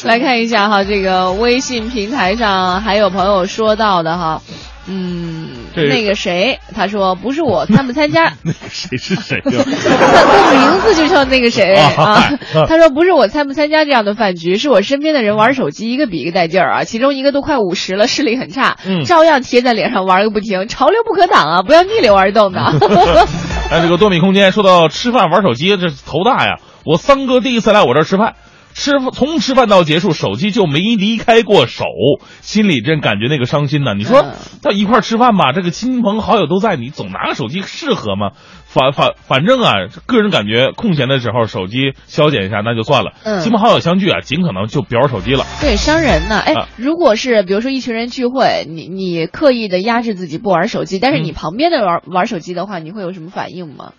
[0.04, 4.42] 来看一下哈，这个微信平台上还有朋友说到的哈，
[4.88, 12.30] 嗯，那个谁，他说不是我 参不参加， 那个谁是谁呀、他他名字就叫那个谁 啊啊，
[12.68, 19.04] 他说不是我参不参加这样的饭局，是我身边的人玩手机一个比一个带劲儿啊，其中一个都快五十了，视力很差，嗯。
[19.04, 22.60] 照样贴在脸上玩个不停，潮流不可挡啊，不要逆流而动的。
[23.70, 26.56] 哎，这个多米空间说到吃饭玩手机，这头大呀！
[26.84, 28.34] 我三哥第一次来我这儿吃饭，
[28.74, 31.86] 吃从吃饭到结束，手机就没离开过手，
[32.42, 33.94] 心里真感觉那个伤心呐。
[33.94, 38.32] 你说嗯到一块儿吃饭吧，这个亲朋好友都在，你总拿个手机适合吗？
[38.66, 39.74] 反反反正啊，
[40.06, 45.46] 个人感觉空闲的时候手机消减一下那就算了，嗯亲朋好友相聚啊，尽可能就别玩手机了。
[45.60, 46.40] 对，伤人呢。
[46.40, 53.92] 哎啊，如果是比如说一群人聚会，你你刻意的压制自己不玩手机，但是你嗯旁边的玩玩手机的话，你会有什么反应吗？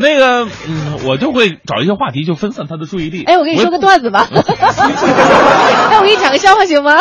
[0.00, 3.24] 那个，嗯，我就会找一些话题，就分散他的注意力。
[3.24, 4.28] 哎，我跟你说个段子吧。
[4.30, 6.94] 哎，我给你讲个笑话行吗？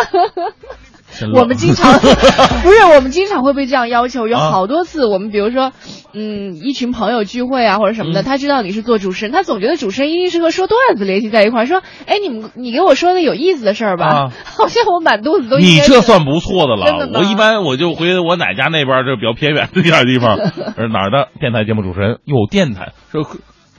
[1.33, 1.93] 我们经常
[2.63, 5.71] 不是，我们经常会被这样要求，有啊好多次，我们比如说，
[6.13, 16.85] 嗯，一群朋友聚会啊或者什么的，嗯他知道你是做主持人，他总觉得主持人一定是和说段子联系在一块儿，说，哎，你们你给我说个有意思的事儿吧，啊 好像我满肚子都你这算不错的了。
[16.85, 20.37] 真的我一般我就回我奶家那边儿，这比较偏远的点儿地方，
[20.77, 22.19] 呃哪儿的电台节目主持人？
[22.25, 23.25] 有电台说。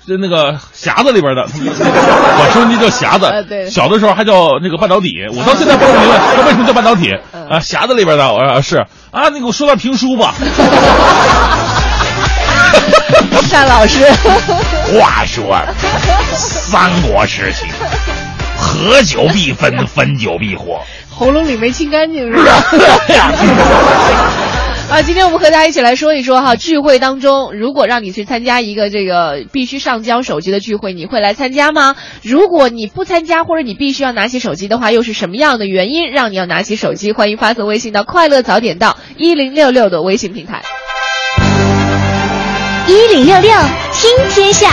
[0.09, 7.13] 就那个匣子里边的，我收音机叫匣呃对子，小的时候还叫那个半导体，我到现在不明白它为什么叫半导体
[7.51, 7.61] 啊？
[7.61, 8.77] 匣子里边的，我说是
[9.11, 10.35] 啊，你给我说段评书吧。
[13.51, 14.11] 单老师。
[14.99, 15.59] 话说，
[16.33, 17.67] 三国时期，
[18.57, 20.81] 合久必分，分久必合。
[21.11, 22.53] 喉咙里没清干净是吧？
[24.91, 31.95] 啊，今天我们和大家一起来说一说哈，聚会当中，如果让你去参加一个这个必须上交手机的聚会，你会来参加吗？
[32.23, 37.13] 如果你不参加，或者你必须要拿起手机的话，又是什么样的原因让你要拿起手机？
[37.13, 40.63] 欢迎发送微信到“快乐早点到一零六六”的微信平台。
[42.87, 43.53] 一零六六
[43.93, 44.71] 听天下，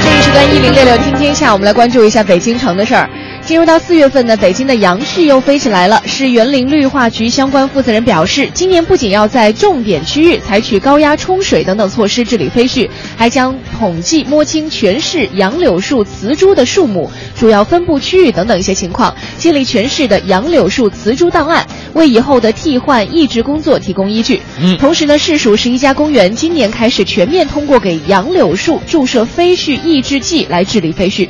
[0.00, 3.10] 这一时段一零六六听天下，我们来关注一下北京城的事儿。
[3.44, 6.00] 进入到四月份呢，北京的杨絮又飞起来了。
[6.06, 24.40] 市园林绿化局相关负责人表示，今年不仅要在重点区域采取高压冲水等等措施治理飞絮，还将统计摸清全市杨柳树、雌株的数目、主要分布区域等等一些情况，建立全市的杨柳树、雌株档案，为以后的替换抑制工作提供依据。
[24.60, 31.28] 嗯同时呢，市属十一家公园今年开始全面通过给杨柳树注射飞絮抑制剂来治理飞絮。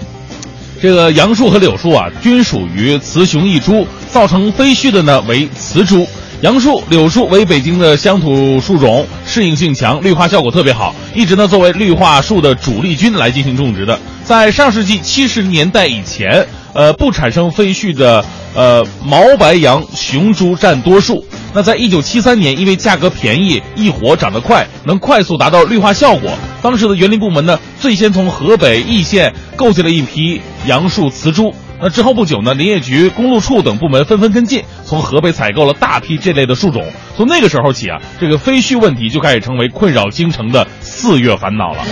[0.83, 6.09] 这个杨树和柳树啊，均属于雌雄异株，造成飞絮的呢为雌株。
[6.43, 13.97] 杨树、柳树为北京的乡土树种，适应性强，绿化效果特别好，一直呢作为绿化树的主力军来进行种植的。
[14.25, 18.25] 在上世纪七十年代以前，呃，不产生飞絮的
[18.57, 21.25] 呃毛白杨雄株占多数。
[21.55, 31.55] 那在一九七三年，因为价格便宜、易活、长得快，能快速达到绿化效果，当时的园林部门呢，最先从河北易县购进了一批杨树雌株。
[31.83, 36.87] 那之后不久呢，林业局、公路处等部门纷纷跟进，从河北采购了大批这类的树种。
[37.17, 41.85] 从那个时候起啊，这个飞絮问题就开始成为困扰京城的四月烦恼了。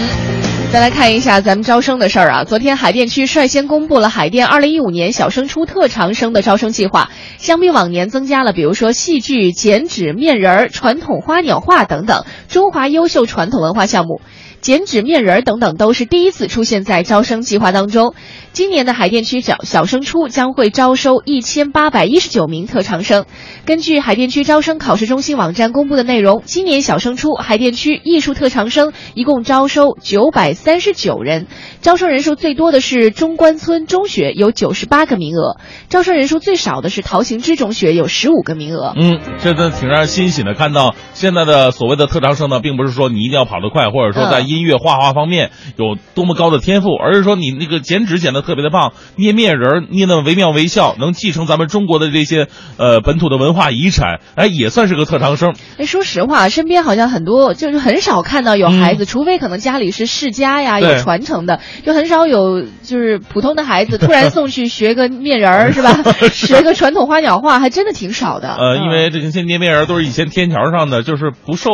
[0.73, 2.45] 再来看一下咱们招生的事儿啊。
[2.45, 14.21] 昨天海淀区率先公布了海淀2015年小升初特长生的招生计划，相比往年增加了，比如说戏剧、剪纸、面人儿、传统花鸟画等等中华优秀传统文化项目。
[14.61, 18.15] 剪纸、面人儿等等都是第一次出现在招生计划当中。
[18.53, 23.25] 今年的海淀区小小升初将会招收一千八百一十九名特长生。
[23.65, 31.47] 根据海淀区招生考试中心网站公布的内容，今年小升初海淀区艺术特长生一共招收九百三十九人，
[31.81, 38.95] 招生人数最多的是中关村中学，有九十八个名额；招生人数最少的是陶行知中学，有十五个名额。
[38.97, 40.55] 嗯，这真挺让人欣喜的。
[40.55, 55.55] 看到现在的所谓的特长生呢，并不是说你一定要跑得快，或者说在音乐、画画方面有多么高的天赋，而是说你那个剪纸剪得特别的棒，捏面人儿捏得惟妙惟肖，能继承咱们中国的这些呃本土的文化遗产，哎，也算是个特长生。
[55.79, 66.03] 哎，说实话，身边好像很多就是很少看到有孩子，除非可能家里是世家呀，有传承的，就很少有就是普通的孩子突然送去学个面人儿 是吧？
[66.33, 68.55] 学个传统花鸟画，还真的挺少的。
[68.55, 71.71] 呃，因嗯为这个些捏面人儿都是以前天桥上的，就是不受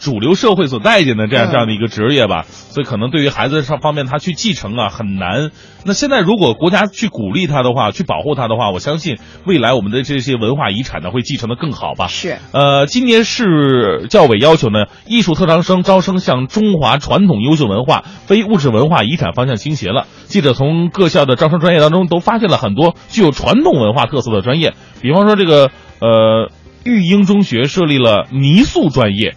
[0.00, 5.50] 主流社会所待见的这样嗯这样的一个职业吧，所以可能对于孩子上方面他去继承啊很难。
[5.84, 12.06] 那现在如果国家去鼓励他的话，去保护他的话，我相信未来我们的这些文化遗产呢会继承的更好吧。
[12.08, 20.06] 是呃，今年市教委要求呢，艺术特长生招生向中华传统优秀文化、非物质文化遗产方向倾斜了。
[20.24, 26.50] 记者从各校的招生专业当中都发现了很多具有传统文化特色的专业，比方说这个呃，
[26.84, 29.34] 育英中学设立了泥塑专业，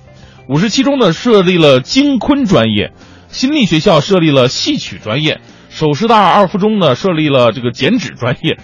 [0.49, 2.91] 五十七中呢设立了京昆专业，
[3.29, 5.39] 新力学校设立了戏曲专业。
[5.69, 8.58] 首师大二附中呢设立了这个剪纸专业，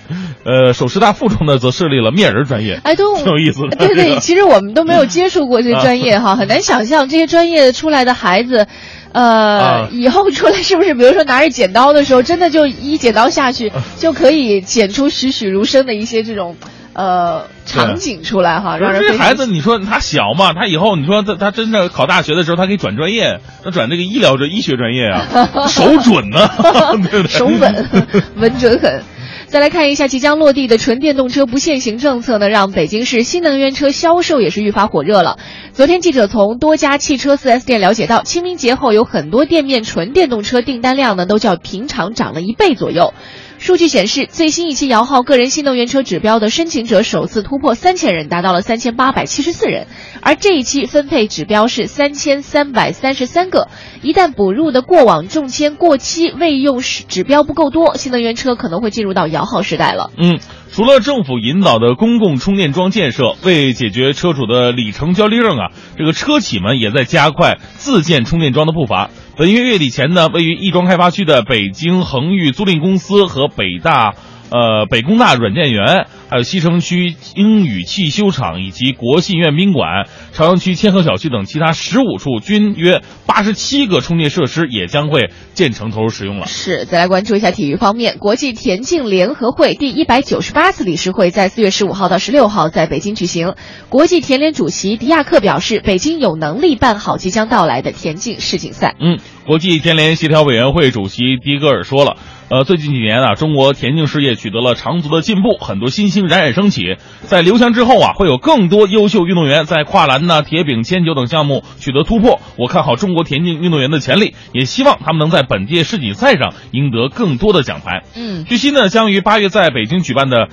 [0.45, 3.69] 呃，首师大附中呢则设立了面人专业，哎，都挺有意思的。
[3.77, 8.67] 对对，这 个其实我们都没有接触过这些专业哈， 很难想象这些专业出来的孩子，
[9.11, 9.23] 呃，
[9.59, 16.57] 啊以后出来是不是，比如说拿着剪刀的时候，真的就一剪刀下去就可以剪出栩栩如生的一些这种
[16.99, 26.49] 呃场景出来哈，让人这孩子，你说他小嘛，他以后你说他他真的考大学的时候，他可以转专业，他转这个医疗这医学专业啊， 手准呢，
[27.09, 27.27] 对不对？
[27.27, 27.89] 手稳，
[28.35, 29.01] 稳准狠。
[29.47, 35.39] 再来看一下即将落地的纯电动车不限行政策呢，让北京市新能源车销售也是愈发火热了。
[35.73, 43.15] 昨天记者从多家汽车 4S 店了解到，清明节后有很多店面纯电动车订单量呢都较平常涨了一倍左右。
[43.59, 49.87] 数据显示，最新一期摇号个人新能源车指标的申请者首次突破三千人，达到了三千八百七十四人，
[50.21, 53.67] 而这一期分配指标是三千三百三十三个。
[54.01, 60.09] 一旦补入的过往中签过期未用指标不够多，新能源车可能会进入到摇号时代了。
[60.17, 60.39] 嗯，
[60.71, 69.09] 除了政府引导的公共充电桩建设，为解决车主的里程焦虑症啊，这个车企们也在加快自建充电桩的步伐。
[69.39, 74.13] 本月月底前呢，位于亦庄开发区的北京恒裕租赁公司和北大。
[74.51, 86.47] 呃，北工大软件园，还有西城区英语汽修厂以及国信苑宾馆、朝阳区千和小区等其他十五处，均约八十七个充电设施也将会建成投入使用了。
[86.47, 93.53] 是，再来关注一下体育方面，国际田径联合会第一百九十八次理事会在四月十五号到十六号在北京举行。
[93.89, 98.95] 国际田联主席迪亚克表示，北京有能力办好即将到来的田径世锦赛。
[98.99, 102.17] 嗯，国际田联协调委员会主席迪格尔说了。
[102.49, 106.97] 呃，最近几年啊，中国田径事业取得了长足的进步，很多新星冉冉升起。
[107.21, 112.41] 在刘翔之后啊，会有更多优秀运动员在跨栏呐、铁饼、铅球等项目取得突破。
[112.57, 118.01] 我看好中国田径运动员的潜力，也希望他们能在本届世锦赛上赢得更多的奖牌。
[118.15, 120.49] 嗯，据悉呢，将于八月在北京举办的。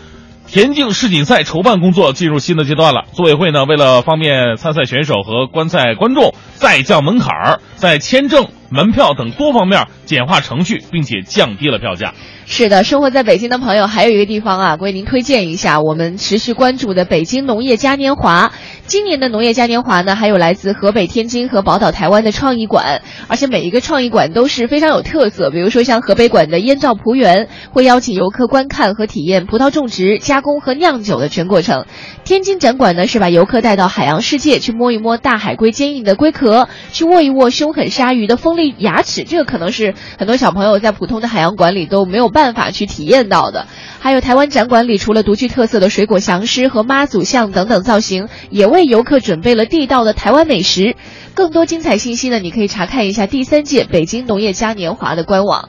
[0.48, 3.06] 田径世锦赛筹办工作进入新的阶段了。
[3.10, 12.14] 组委会呢，为了方便参赛选手和观赛观众，再降门槛儿，在签证、门票等多方面简化程序，并且降低了票价。
[12.48, 18.52] 是的，生活在北京的朋友，还有一个地方啊，为您推荐一下我们持续关注的北京农业嘉年华。
[18.86, 25.50] 今年的农业嘉年华呢，还有来自河北、天津和宝岛台湾的创意馆，而且每一个创意馆都是非常有特色。
[25.50, 31.86] 比如说像河北馆的燕赵葡园，会邀请游客观看和体验葡萄种植、加工和酿酒的全过程；
[32.24, 39.24] 天津展馆呢，是把游客带到海洋世界，去摸一摸大海龟坚硬的龟壳，去握一握凶狠鲨鱼的锋利牙齿。
[39.24, 43.66] 这个可能是很多小朋友在普通的海洋馆里都没有办法去体验到的。
[43.98, 50.96] 还有台湾展馆里，除了独具特色的水果祥狮和妈祖像等等造型，也为游客准备了地道的台湾美食。
[51.34, 55.68] 更多精彩信息呢，你可以查看一下第三届北京农业嘉年华的官网。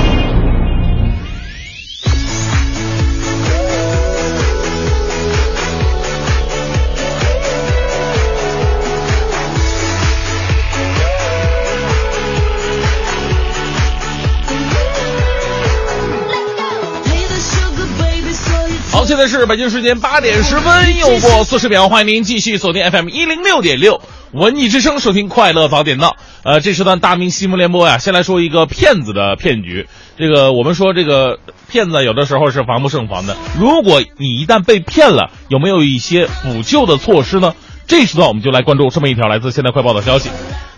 [18.91, 24.01] 好，现在是北京时间八点十分，又过四十秒，欢迎您继续锁定 FM 一零六点六
[24.33, 26.17] 文艺之声，收听快乐早点到。
[26.43, 29.87] 呃，这时段大明新闻联播呀，先来说一个骗子的骗局。
[30.17, 31.39] 这个我们说这个
[31.69, 37.55] 骗子有的时候是防不胜防的，如果你一旦被骗了，有没有一些补救的措施呢？
[37.87, 40.29] 这时段我们就来关注这么一条来自《现代快报》的消息：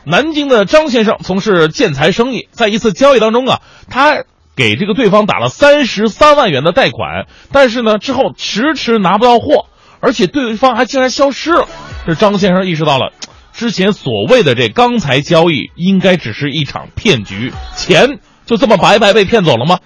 [0.06, 4.24] 南京的张先生从事建材生意，在一次交易当中啊，他。
[4.56, 9.66] 给这个对方打了三十三万元的贷款，但是呢，之后迟迟拿不到货，
[10.00, 11.68] 而且对方还竟然消失了。
[12.06, 13.14] 这张先生意识到了，
[13.54, 19.80] 之前所谓的这钢材交易应该只是一场骗局，钱就这么白白被骗走了吗？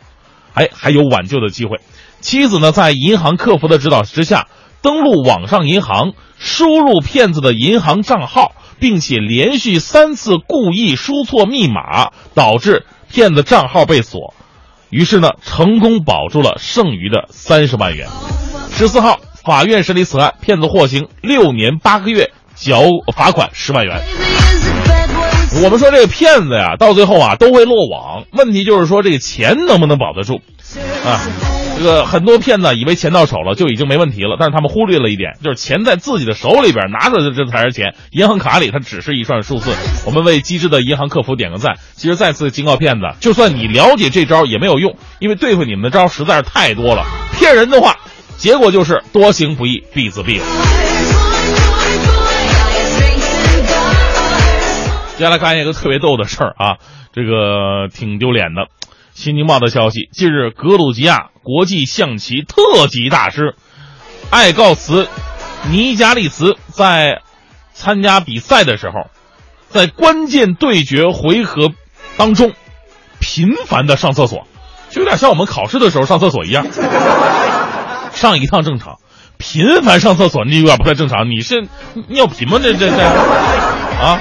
[0.53, 1.79] 还还有挽救的机会。
[2.19, 4.47] 妻子呢，在银行客服的指导之下，
[4.81, 14.33] 登录网上银行，输入骗子的银行账号，并且连续三次故意输错密码，导致骗子账号被锁。
[14.89, 18.07] 于是呢，成功保住了剩余的三十万元。
[18.71, 22.81] 十四号，法院审理此案，骗子获刑六年八个月，缴
[23.15, 24.01] 罚款十万元。
[25.63, 30.41] 我们说这个骗子呀，到最后啊都会落网，问题就是说这个钱能不能保得住
[31.05, 31.56] 啊？
[31.77, 39.75] 这个很多骗子以为钱到手了就已经没问题了，但是他们忽略了一点，就是钱在自己的手里边拿着的这才是钱，银行卡里它只是一串数字。
[40.03, 41.75] 我们为机智的银行客服点个赞。
[41.93, 47.05] 其实再次警告骗子，就算你了解这招也没有用，因为对付你们的招实在是太多了。
[47.37, 47.95] 骗人的话，
[48.37, 50.39] 结果就是多行不义必自毙。
[55.17, 56.77] 接下来看一个特别逗的事儿啊，
[57.13, 58.67] 这个挺丢脸的。
[59.17, 63.55] 新京报的消息，近日格鲁吉亚国际象棋特级大师
[64.29, 65.09] 艾告茨
[65.71, 67.23] 尼加利茨在
[67.73, 69.09] 参加比赛的时候，
[69.69, 71.71] 在关键对决回合
[72.15, 72.53] 当中
[73.19, 74.45] 频繁的上厕所，
[74.91, 76.67] 就有点像我们考试的时候上厕所一样。
[78.13, 78.99] 上一趟正常，
[79.39, 81.27] 频繁上厕所你有点不太正常。
[81.27, 81.67] 你是
[82.07, 82.59] 尿频吗？
[82.61, 84.19] 这这这啊！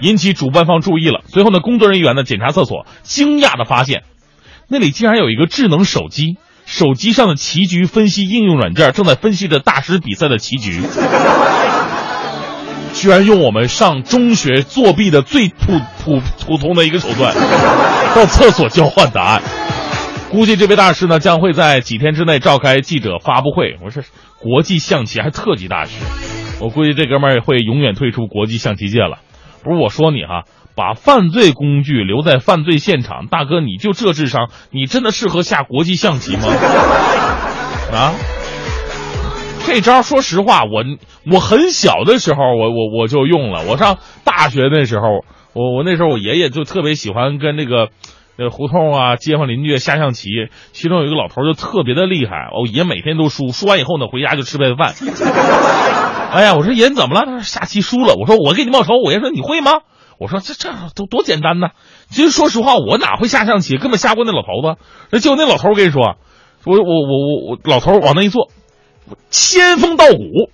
[0.00, 1.22] 引起主办方注意了。
[1.26, 4.02] 随后呢，工作人员呢检查厕所，惊讶的发现，
[4.68, 6.36] 那里竟然有一个智能手机，
[6.66, 10.82] 手机上的棋局分析应用软件正在分析着大师比赛的棋局，
[12.92, 17.34] 居然用我们上中学作弊的最普普普通的一个手段，
[18.14, 19.42] 到厕所交换答案。
[20.30, 23.78] 估计这位大师呢将会在几天之内召开记者发布会。
[23.82, 24.04] 我是，
[24.38, 25.92] 国际象棋还特级大师，
[26.60, 29.20] 我估计这哥们儿会永远退出国际象棋界了。
[29.62, 30.44] 不是我说你哈，
[30.76, 36.46] 把犯罪工具留在犯罪现场，大哥你就这智商，你真的适合下国际象棋吗？
[37.92, 38.12] 啊，
[39.66, 40.84] 这招说实话，我
[41.30, 43.64] 我很小的时候，我我我就用了。
[43.66, 47.88] 我上大学那时候，我我那时候我爷爷就特别喜欢跟那个
[48.38, 50.28] 呃胡同啊街坊邻居下象棋，
[50.72, 54.94] 其中有一个老头就特别的厉害，我爷每天都输，输完以后呢回家就吃白饭。
[56.30, 57.26] 哎呀，我说爷怎么了？
[57.26, 58.14] 他说下棋输了。
[58.14, 58.94] 我说我给你报仇。
[59.04, 59.72] 我爷说你会吗？
[60.18, 61.70] 我说这这都多简单呢。
[62.10, 64.76] 其实说实话，我哪会下象棋，根本下不过那老头子。
[65.10, 66.16] 那就那老头，我跟你说，
[66.64, 68.50] 我我我我我老头往那一坐，
[69.30, 70.50] 仙风道骨。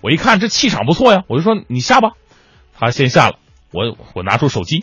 [0.00, 2.12] 我一看这气场不错呀，我就说你下吧。
[2.78, 3.36] 他先下了，
[3.72, 4.80] 我我拿出手机，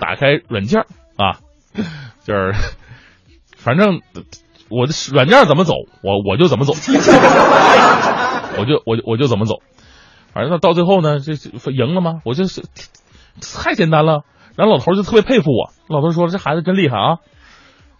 [0.00, 0.80] 打开软件
[1.16, 1.38] 啊，
[2.24, 2.54] 就是
[3.56, 4.00] 反正
[4.68, 6.72] 我的软件怎么走，我我就怎么走，
[8.58, 9.56] 我就我就我就怎么走。
[10.32, 12.20] 反正到最后呢，这这赢了吗？
[12.24, 12.62] 我就是
[13.62, 14.22] 太简单了。
[14.56, 17.18] 然后老头就特别佩服我，老头说：“这孩子真厉害啊，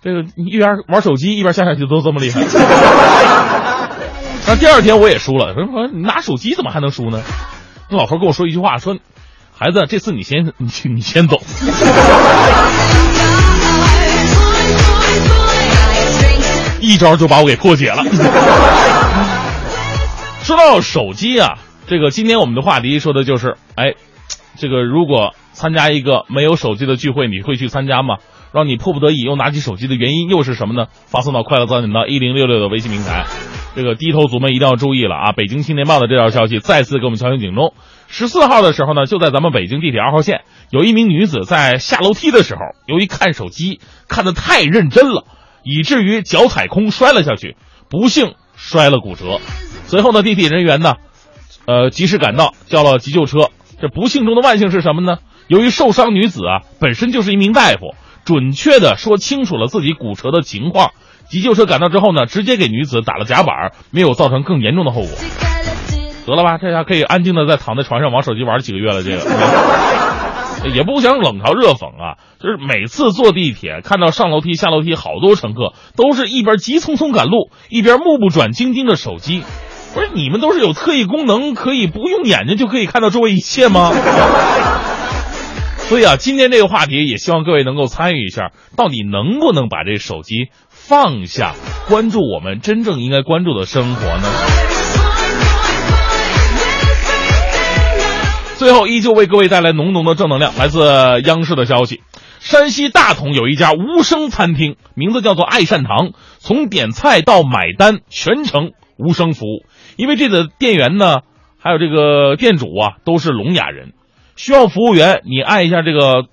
[0.03, 2.40] 这个一边玩手机一边下下棋都这么厉害。”
[4.46, 7.22] 那第二天我也输了，说说你拿手机怎么还能输呢？
[7.88, 8.96] 那老头跟我说一句话，说
[9.62, 11.36] ：“孩子，这次你先你你先走。
[16.80, 18.02] ”一招就把我给破解了。
[20.42, 23.96] 说到手机啊，这个今天我们的话题说的就是，哎，
[24.56, 28.16] 这个如果参加一个没有手机的聚会，你会去参加吗？
[28.54, 30.86] 让你迫不得已又拿起手机的原因又是什么呢？
[31.04, 33.26] 发送到快乐早点到一零六六的微信平台。
[33.74, 35.32] 这个低头族们一定要注意了啊！
[35.32, 37.72] 北京青年报的这条消息再次给我们敲醒警钟。
[38.08, 45.24] 十四号的时候呢，就在咱们北京地铁二号线，有一名女子在下楼梯的时候，由于看手机看得太认真了，
[45.62, 47.56] 以至于脚踩空摔了下去，
[47.88, 49.40] 不幸摔了骨折。
[49.86, 50.94] 随后呢，地铁人员呢，
[51.66, 53.50] 呃，及时赶到，叫了急救车。
[53.80, 55.18] 这不幸中的万幸是什么呢？
[55.46, 57.94] 由于受伤女子啊本身就是一名大夫，
[58.24, 60.90] 准确的说清楚了自己骨折的情况。
[61.30, 65.10] 急救车赶到之后呢，直接给女子打了夹板，没有造成更严重的后果。
[66.26, 69.02] 得了吧，这下可以安静的在躺在床上玩手机玩几个月了。
[69.02, 69.22] 这个
[70.74, 79.42] 也不想冷嘲热讽啊，就是每次坐地铁看到上楼梯下楼梯好多乘客都是一边急匆匆赶路，一边目不转睛盯着手机。
[79.94, 83.92] 不是你们都是有特异功能，可以不用眼睛就可以看到周围一切吗？
[85.88, 90.50] 所以啊，今天这个话题也希望各位能够参与一下，到底能不能把这手机？
[90.91, 91.55] 放下，
[91.88, 94.24] 关注我们真正应该关注的生活呢。
[98.59, 100.53] 最后，依旧为各位带来浓浓的正能量。
[100.59, 100.80] 来自
[101.26, 102.03] 央视的消息，
[102.41, 106.11] 山西大同有一家无声餐厅，名字叫做爱善堂，
[106.41, 109.64] 从点菜到买单全程无声服务。
[109.97, 111.18] 因为这个店员呢，
[111.61, 113.93] 还有这个店主啊，都是聋哑人，
[114.34, 116.24] 需要服务员你按一下这个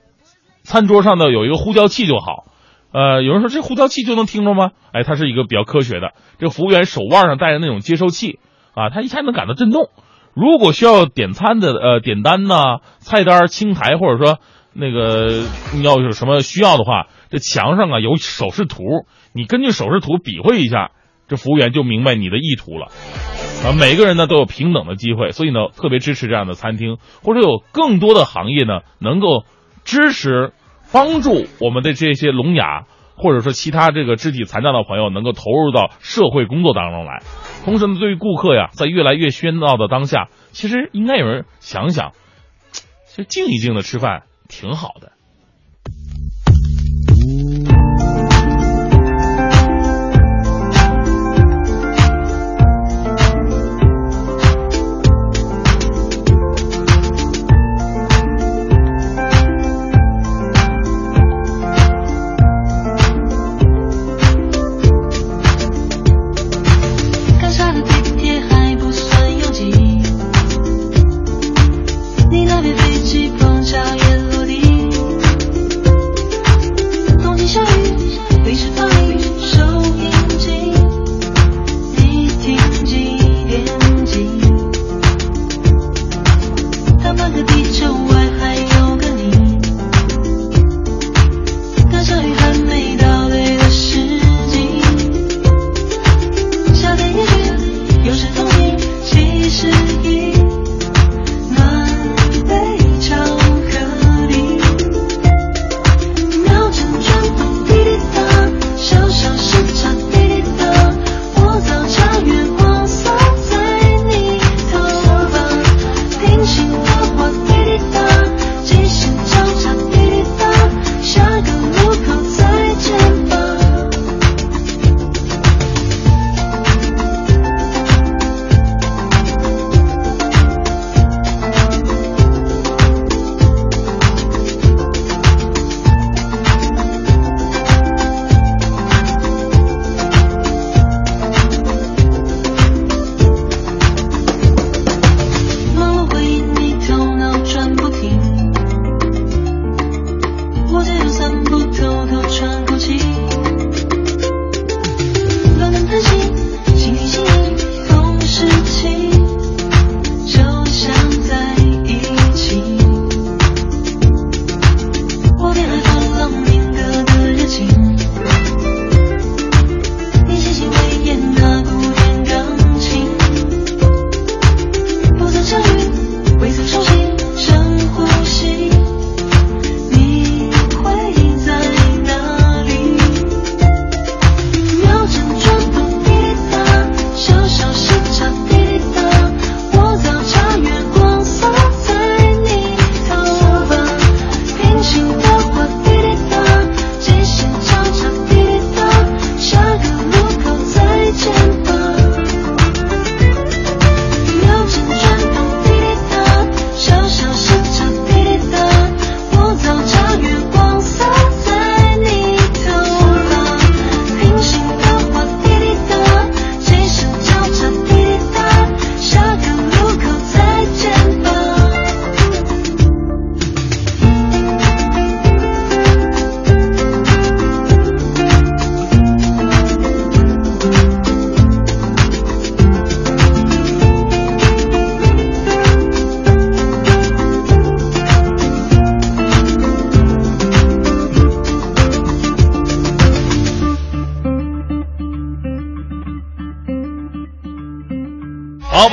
[0.64, 2.46] 餐桌上的有一个呼叫器就好。
[2.98, 4.72] 呃，有人说这呼叫器就能听着吗？
[4.92, 6.14] 哎，它是一个比较科学的。
[6.40, 8.40] 这服务员手腕上带着那种接收器
[8.74, 9.92] 啊，他一下能感到震动。
[10.34, 14.40] 如果需要点餐的呃点单呢，菜单清台或者说
[14.74, 15.28] 那个
[15.76, 18.82] 你要有什么需要的话，这墙上啊有手势图，
[19.32, 20.90] 你根据手势图比划一下，
[21.28, 22.88] 这服务员就明白你的意图了。
[23.64, 29.44] 啊，每个人呢都有平等的机会，所以呢特别支持这样的餐厅，或者有更多的行业呢能够
[29.86, 30.52] 支持。
[30.98, 32.86] 帮助我们的这些聋哑
[33.16, 37.22] 或者说其他这个肢体残障的朋友能够投入到社会工作当中来，
[37.64, 42.14] 同时呢，对于顾客呀，在越来越喧闹的当下，其实应该有人想想，
[43.16, 45.12] 就静一静的吃饭挺好的。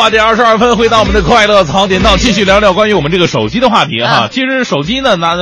[0.04, 4.26] 八点二十二分，回到我们的快乐槽点到，继续聊聊关于我们这个手机的话题哈。
[4.26, 5.34] 嗯其实手机呢，拿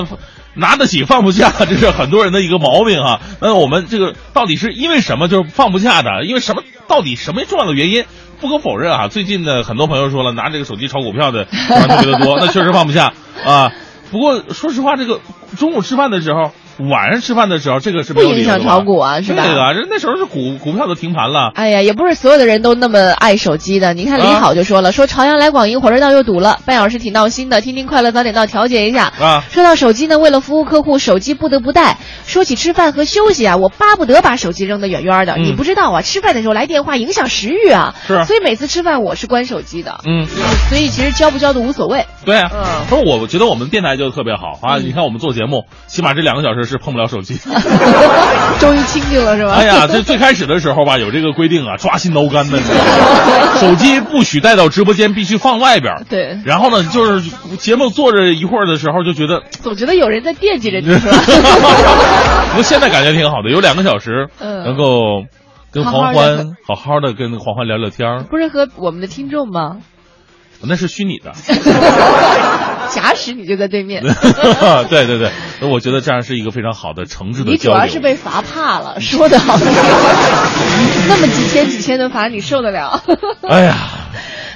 [0.55, 3.21] 拿得起放不下， 这是很多人的一个毛病哈。
[3.41, 6.25] 那我们这个到底是因为什么就是放不下的？
[6.25, 6.63] 因为什么？
[6.87, 8.05] 到底什么重要的原因？
[8.41, 13.73] 不可否认啊，最近呢，很多朋友说了，拿这个手机炒股票的啊特别的多， 那确实放不下啊。
[14.13, 15.21] 不过说实话，这个
[15.59, 21.53] 中午吃饭的时候，晚上吃饭的时候，这个是不影响炒股啊是吧对啊，人那时候是股股票都停盘了。
[21.55, 23.95] 哎呀，也不是所有的人都那么爱手机的。
[23.95, 27.61] 你看李啊好就说了，说朝阳来广营火车道又堵了，半小时挺闹心的。
[27.61, 29.13] 听听快乐早点到调节一下。
[29.21, 31.99] 啊说到手机呢，为了服务客户，手机不得不带。
[32.27, 35.35] 说起吃饭和休息啊，我巴不得把手机扔得远远的。
[35.35, 37.95] 嗯你不知道啊，吃饭的时候来电话影响食欲啊。
[38.07, 40.01] 是所以每次吃饭我是关手机的。
[40.07, 40.27] 嗯，
[40.69, 42.07] 所以其实交不交都无所谓。
[42.25, 44.79] 对啊，嗯不是我，我觉得我们电台就特别好啊！
[44.79, 47.39] 你看我们做节目，起码这两个小时是碰不了手机。
[48.61, 49.53] 终于清静了是吧？
[49.55, 52.59] 哎呀，这最开始的时候吧，有这个规定啊，抓心挠肝的，
[53.59, 56.05] 手机不许带到直播间，必须放外边。
[56.09, 60.87] 对，然后呢，就是节目坐着一会儿的时候，就觉得，总觉得有人在惦记着你？
[60.95, 65.25] 不过现在感觉挺好的，有两个小时，嗯能够
[65.73, 69.79] 跟黄欢好好的跟黄欢聊聊天儿，不是和我们的听众吗？
[70.67, 71.33] 那是虚拟的。
[72.93, 74.03] 假使你就在对面。
[74.91, 77.71] 对对对，那我觉得这样是一个非常好的诚挚的你主。
[77.71, 79.67] 要是被罚怕了，说的好听，
[81.09, 83.03] 那么几千几千的罚，你受得了？
[83.49, 83.77] 哎呀，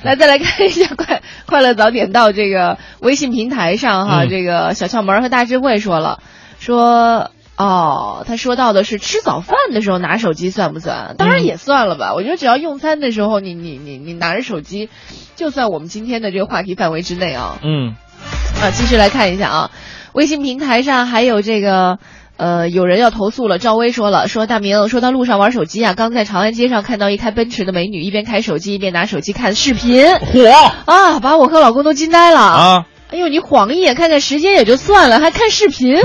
[0.02, 6.20] 来，再来看一下快快乐早点到这个微信平台上哈，嗯这个小窍门和大智慧说了，
[6.58, 11.14] 说哦，他说到的是吃早饭的时候拿手机算不算？
[11.16, 12.12] 当然也算了吧。
[12.14, 14.90] 我觉得只要用餐的时候，你你你你拿着手机，
[15.36, 17.58] 就算我们今天的这个话题范围之内啊。
[17.62, 17.94] 嗯
[18.60, 19.70] 啊，继续来看一下啊，
[20.12, 21.98] 微信平台上还有这个。
[22.38, 23.58] 呃，有人要投诉了。
[23.58, 30.46] 赵薇说了，说大明说他路上玩手机啊，刚在长安街上看到一开奔驰的美女，一边开手机一边拿手机看视频，火
[30.84, 32.40] 啊，把我和老公都惊呆了。
[32.40, 32.86] 啊！
[33.08, 35.96] 哎呦，你晃一眼看看时间也就算了，还看视频。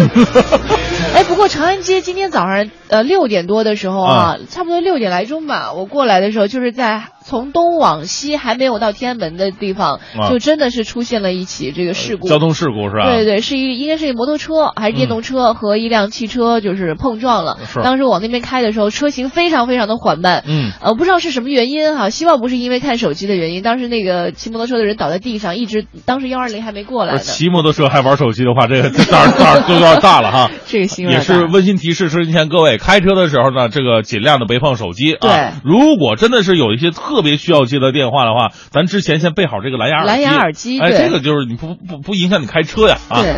[1.15, 12.27] 哎，不过长安街今天早上呃六点多的时候啊，差不多六点来钟吧，我过来的时候就是在从东往西还没有到天安门的地方，啊就真的是出现了一起这个事故。
[12.29, 13.09] 交通事故是吧？
[13.09, 17.57] 对对，是一应该是一摩托车还是电动车和一辆汽车就是碰撞了。
[17.65, 20.43] 是当时往那边开的时候，车型非常非常的缓慢。
[20.47, 23.63] 嗯呃，不知道是什么原因哈，希望不是因为看手机的原因。
[23.63, 26.83] 当时那个骑摩托车的人倒在地上，一直当时幺二零还没
[27.19, 30.51] 骑摩托车还玩手机的话，这个 这胆儿胆儿就有点大了哈。
[30.67, 35.19] 这个新闻也是温馨提示，是提前各位开车的时候呢，这个尽量的别碰手机啊。
[35.21, 40.07] 对如果真的是有一些特别需要接的电话的话，咱之前先备好这个蓝牙耳机。
[40.09, 43.21] 蓝牙耳机哎，这个就是你不不不影响你开车呀啊。
[43.21, 43.35] 对。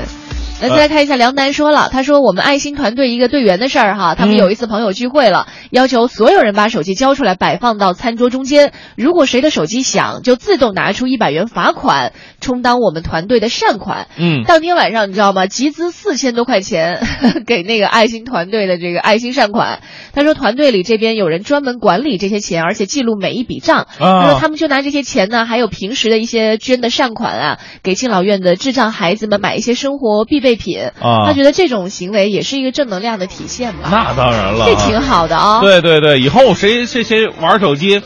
[0.70, 14.08] 来，再来看一下梁楠说了，他说我们爱心团队一个队员的事儿哈，他们嗯有一次朋友聚会了，要求所有人把手机交出来，摆放到餐桌中间，如果谁的手机响，就自动拿出一百元罚款，充当我们团队的善款。
[14.18, 15.48] 嗯当天晚上你知道吗？
[15.48, 17.06] 集资四千多块钱
[17.46, 19.80] 给那个爱心团队的这个爱心善款。
[20.14, 23.88] 他说团队里这边有人专门管理这些钱，而且记录每一笔账。
[23.98, 30.80] 他说啊他们就拿这些钱呢，还有平时的一些捐的善款啊，给敬老院的智障孩子们买一些生活必备品。
[31.02, 33.90] 啊他觉得这种行为也是一个正能量的体现吧。
[33.92, 35.62] 那当然了，这挺好的啊。
[35.62, 38.02] 对对对，以后谁谁谁玩手机，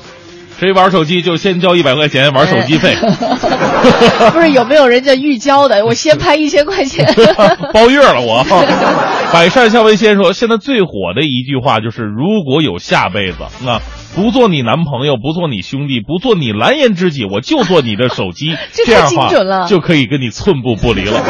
[0.59, 2.95] 谁玩手机就先交一百块钱玩手机费，
[4.33, 5.85] 不是有没有人家预交的？
[5.85, 7.05] 我先拍一千块钱。
[7.73, 8.45] 包月了我。
[9.31, 13.81] 百善孝为先说，现在最火的一句话就是：如果有下辈子，那，
[14.15, 18.55] 不做你男朋友，不做你兄弟，不做你蓝颜知己，我就做你的手机。
[18.73, 21.21] 这样话精准了就可以跟你寸步不离了。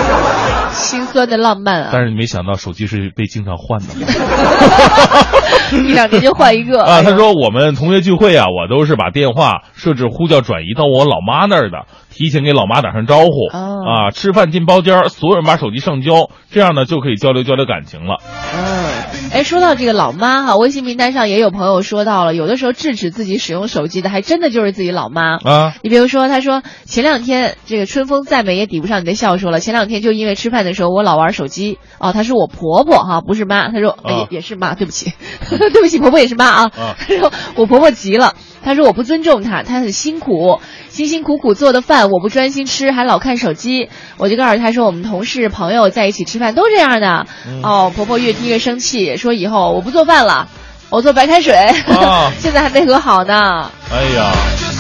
[0.72, 1.90] 心酸的浪漫啊！
[1.92, 4.08] 但是你没想到，手机是被经常换的嘛。
[5.88, 13.48] 一两年就换一个啊，他说我们同学聚会啊，我都是把电话设置呼叫转移到我老妈那儿的，提前给老妈打声招呼。
[13.54, 18.18] 哦啊，吃饭进包间儿，所有人把手机上交，这样呢就可以交流交流感情了。
[18.54, 25.38] 嗯，哎，说到这个老妈哈，微信名单上也有朋友说到了，有的时候制止自己使用手机的，还真的就是自己老妈。
[25.38, 35.14] 啊，你比如说，他说前两天这个春风再美也抵不上你的笑说了，前两天就因为吃饭的时候我老玩手机哦，他是我婆婆哈，不是妈，他说、哎也是妈，对不起，
[35.50, 36.72] 对不起，婆婆也是妈啊。
[36.78, 40.60] 啊他说我婆婆急了，她说我不尊重她，她很辛苦，
[40.90, 43.90] 辛辛苦苦做的饭我不专心吃，还老看手机。
[44.18, 47.26] 我就告诉她说，我们同事朋友在一起吃饭都这样的。
[47.48, 50.48] 嗯哦，婆婆越听越生气，说以后我不做饭了，
[50.90, 51.54] 我做白开水。
[51.54, 53.72] 啊 现在还没和好呢。
[53.92, 54.74] 哎呀，这个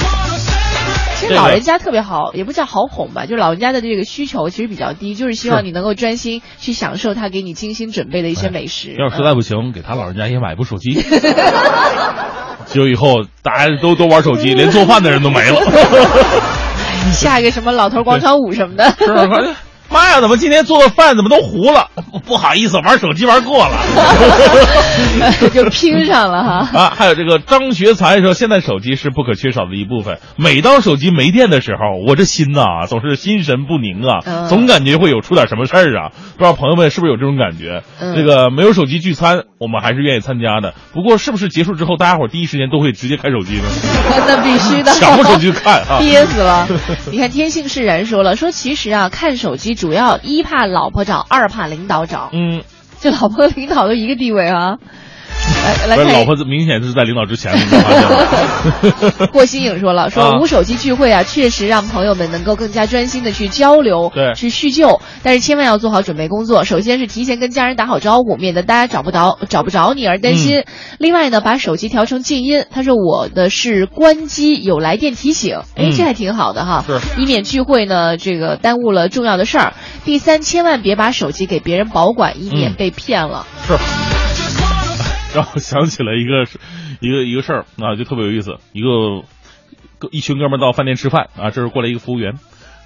[1.19, 8.95] 其实老人家特别好，也不叫好哄吧，就是老人家的这个需求其实比较低，就是希望你能够专心去享受他给你精心准备的一些美食。
[8.97, 10.93] 要是实在不行，给他老人家也买部手机。
[12.67, 15.59] 就以后大家都都玩手机，连做饭的人都没了。
[17.13, 18.93] 下一个什么老头广场舞什么的？
[19.89, 21.89] 妈呀，怎么今天做的饭怎么都糊了？
[22.11, 23.77] 不 不好意思，玩手机玩过了。
[25.53, 26.69] 就拼上了哈。
[26.79, 30.19] 啊，还有这个张学才说，现在手机是不可缺少的一部分。
[30.35, 36.09] 每当手机没电的时候，我这心呐、总是心神不宁啊，嗯总感觉会有出点什么事儿啊。
[36.09, 37.83] 不知道朋友们是不是有这种感觉？
[37.99, 40.73] 嗯这个没有手机聚餐，我们还是愿意参加的。
[40.93, 43.63] 不过，是不是结束之后，大家伙第一时间都会直接开手机呢？
[44.27, 46.67] 那必须的，抢过手机看啊憋死了。
[47.11, 52.29] 你看天性释然说了，说其实啊，看手机主要一怕老婆找，二怕领导找。
[52.33, 52.63] 嗯，
[52.99, 54.79] 这老婆和领导都一个地位啊。
[55.87, 58.01] 来来看老婆明显是在领导之前，你没发现
[59.19, 59.27] 吗？
[59.33, 65.01] 霍新颖说了，说啊无手机聚会啊，确实让朋友们能够更加专心的去交流，对去叙旧。
[65.23, 70.59] 但是千万要做好准备工作，首先是提前跟家人打好招呼，免得大家找不着找不着你而担心。
[70.59, 70.65] 嗯
[70.99, 72.65] 另外呢，把手机调成静音。
[72.71, 79.73] 他说我的是关机有来电提醒，哎，嗯这还挺好的哈，是以免聚会呢这个耽误了重要的事儿。
[80.05, 83.45] 第三，千万别把手机给别人保管，以免嗯被骗了。
[83.67, 83.73] 是，
[85.37, 86.59] 让我想起了一个事
[86.99, 88.57] 一个一个事儿啊，就特别有意思。
[88.73, 88.87] 一个
[90.11, 92.33] 一群哥们儿到饭店吃饭啊，这时候过来一个服务员，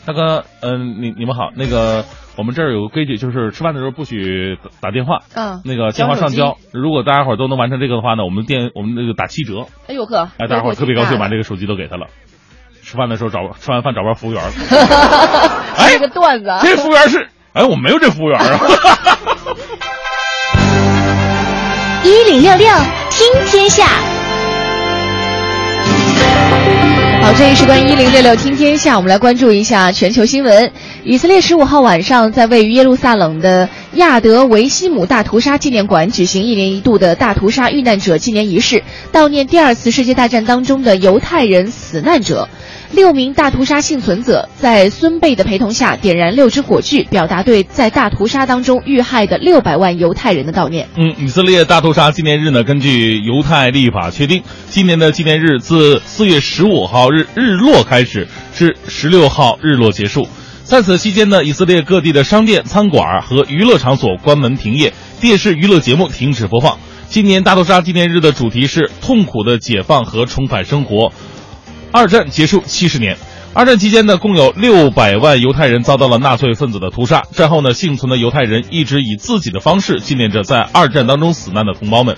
[0.06, 2.04] 大哥，嗯、你你们好，那个
[2.36, 6.58] 我们这儿有个规矩，就是吃饭的时候不许打打电话，嗯，那个电话上交交。
[6.74, 9.68] 如果大家伙儿都能完成这个的话呢，我们店我们那个打七折。
[9.88, 12.08] 哎呦呵，哎，大家伙儿特别高兴，把这个个手机都给他了。
[12.84, 14.52] 吃饭的时候找吃完饭找不着服务员儿，
[15.88, 16.60] 这个段子啊。
[16.62, 18.60] 这服务员是，哎，我没有这服务员啊。
[22.04, 22.68] 一零六六
[23.12, 23.86] 听天下，
[27.22, 30.72] 好，这里是关于一零六六听天下，我们来关注一下全球新闻。
[31.04, 38.84] 以色列十五号晚上在位于耶路撒冷的亚德维西姆大屠杀纪念馆举行一年一度的大屠杀遇难者纪念仪式，
[39.14, 42.50] 悼念第二次世界大战当中的犹太人死难者。
[42.94, 50.90] 六名大屠杀幸存者在孙辈的陪同下点燃六支火炬，表达对在大屠杀当中遇害的六百万犹太人的悼念。
[50.98, 60.28] 嗯，以色列大屠杀纪念日呢，根据犹太历法确定，今年的纪念日自四月十五号日日落开始，至十六号日落结束。
[60.66, 66.78] 在此期间呢，以色列各地的商店、餐馆和娱乐场所关门停业，电视娱乐节目停止播放。
[67.08, 71.12] 今年大屠杀纪念日的主题是痛苦的解放和重返生活。
[71.92, 73.18] 二战结束七十年。
[73.54, 77.24] 二战期间呢，共有六百万犹太人遭到了纳粹分子的屠杀。
[77.34, 82.16] 战后呢，幸存的犹太人一直以自己的方式纪念着在二战当中死难的同胞们。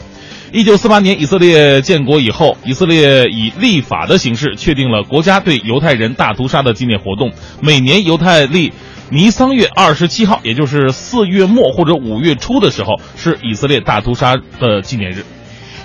[0.52, 7.32] 一九四八年以色列建国以后，以色列以立法的形式确定了国家对犹太人大屠杀的纪念活动。
[7.60, 8.72] 每年犹太历
[9.10, 15.26] 尼桑月二十七号，也就是四月末或者五月初的时候，是以色列大屠杀的纪念日。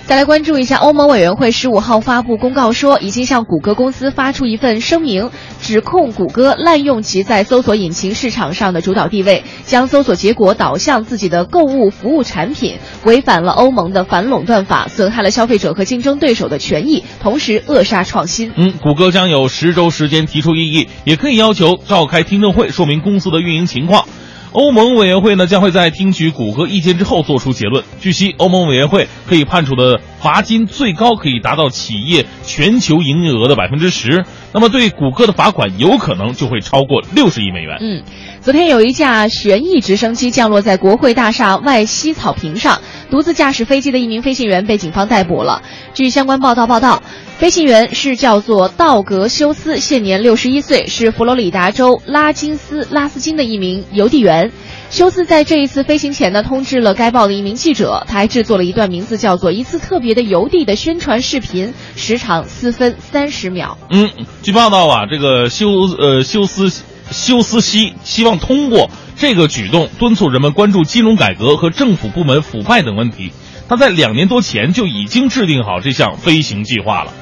[0.09, 5.29] 再来关注一下，欧盟委员会十五号发布公告说，已经向谷歌公司发出一份声明，
[5.61, 18.51] 指控谷歌滥用其在搜索引擎市场上的主导地位，将搜索结果导向自己的购物服务产品，违反了欧盟的反垄断法，损害了消费者和竞争对手的权益，同时扼杀创新。
[18.55, 24.05] 嗯，谷歌将有十周时间提出异议，也可以要求召开听证会，说明公司的运营情况。
[24.51, 27.83] 欧盟委员会呢将会在听取谷歌意见之后做出结论。
[28.01, 37.77] 据悉，欧盟委员会可以判处的罚金最高可以达到企业全球营业额的百分之十，那么对谷歌的罚款有可能就会超过六十亿美元。
[37.79, 38.03] 嗯，
[38.41, 42.81] 昨天有一架旋翼直升机降落在国会大厦外西草坪上，
[43.11, 45.61] 独自驾驶飞机的一名飞行员被警方逮捕了。
[45.93, 47.03] 据相关报道报道，
[47.39, 54.51] 飞行员是叫做道格修斯，现年六十一岁，是佛罗里达州拉金斯拉斯金的一名邮递员。
[54.89, 63.77] 休斯在这一次飞行前呢，通知了该报的一名记者，他还制作了一段名字叫做《一次特别的邮递》的宣传视频，时长四分三十秒。
[63.89, 64.09] 嗯，
[64.43, 73.31] 据报道啊，这个休呃休斯休斯希希望通过这个举动敦促人们关注金融改革和政府部门腐败等问题。
[73.69, 77.13] 他在两年多前就已经制定好这项飞行计划了。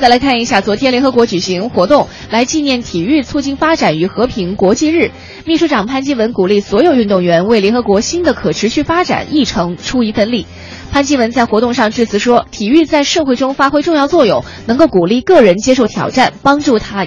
[0.00, 5.10] 再来看一下，昨天联合国举行活动来纪念体育促进发展与和平国际日。
[5.44, 10.46] 秘书长潘基文鼓励所有运动员为联合国新的可持续发展议程出一份力。
[10.90, 17.06] 潘基文在活动上致辞说，体育在社会中发挥重要作用，能够鼓励个人接受挑战，帮助他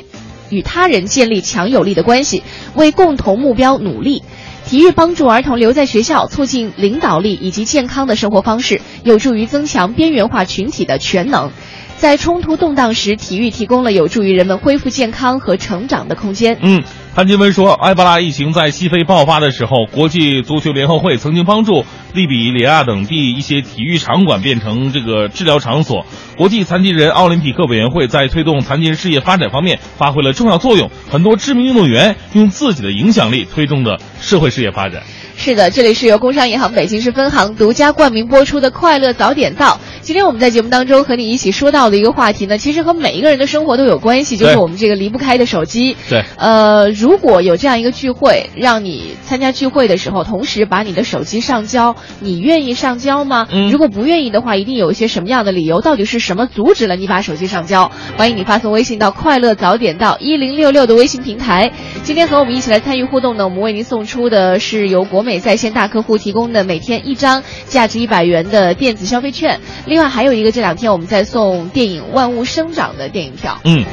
[0.52, 2.44] 与他人建立强有力的关系，
[2.76, 4.22] 为共同目标努力。
[4.68, 11.52] 体育帮助儿童留在学校，促进领导力以及健康的生活方式，有助于增强边缘化群体的全能。
[11.98, 16.58] 在冲突动荡时，体育提供了有助于人们恢复健康和成长的空间。
[16.62, 16.84] 嗯，
[17.16, 26.06] 潘金文说，埃博拉疫情在西非爆发的时候，国际足球联合会曾经帮助利比里亚等地一些体育场馆变成这个治疗场所。
[26.36, 35.04] 国际残疾人奥林匹克委员会在推动残疾人事业发展方面发挥了重要作用，很多知名运动员用自己的影响力推动的社会事业发展。
[35.36, 39.72] 是的，这里是由工商银行北京市分行独家冠名播出的《快乐早点到》。
[40.02, 45.98] 今天我们在节目当中和你一起说到的一个话题呢，其实和每一个人的生活都有关系，就是我们这个离不开的手机。
[46.10, 53.48] 对呃，如果有这样一个聚会，让你参加聚会的时候，同时把你的手机上交，你愿意上交吗？
[53.52, 55.82] 嗯如果不愿意的话，一定有一些什么样的理由？
[55.82, 57.92] 到底是什么阻止了你把手机上交？
[58.18, 61.72] 欢迎你发送微信到“快乐早点到一零六六”的微信平台。
[62.04, 73.60] 今天和我们一起来参与互动呢，我们为您送出的是由国美在线大客户提供的每天一张价值一百元的电子消费券，另外还有一个这两天我们在送电影《万物生长》的电影票。
[73.64, 73.84] 嗯。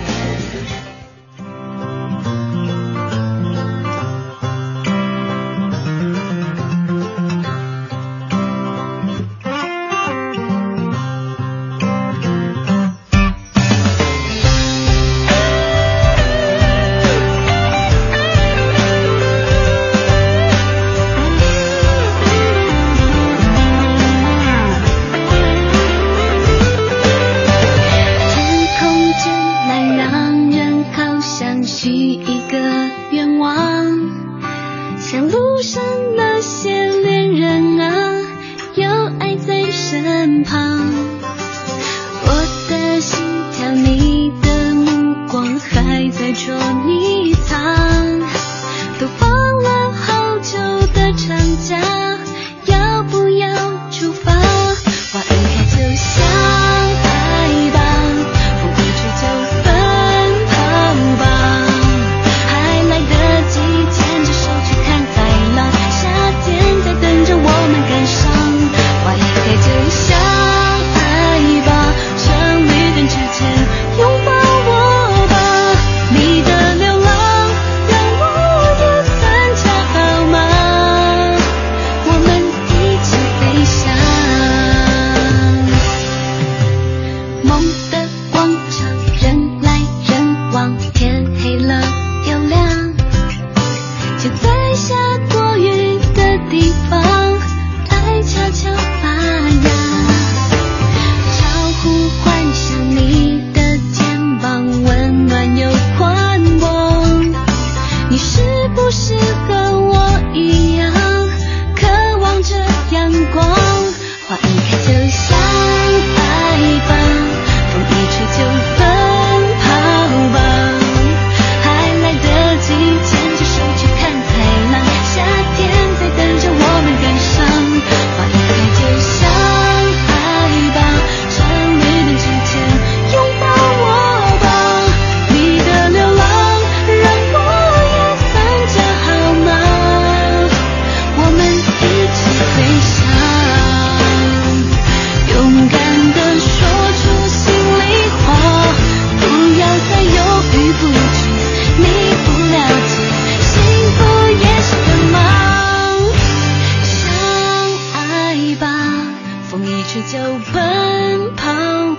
[159.90, 161.46] 风一吹就奔跑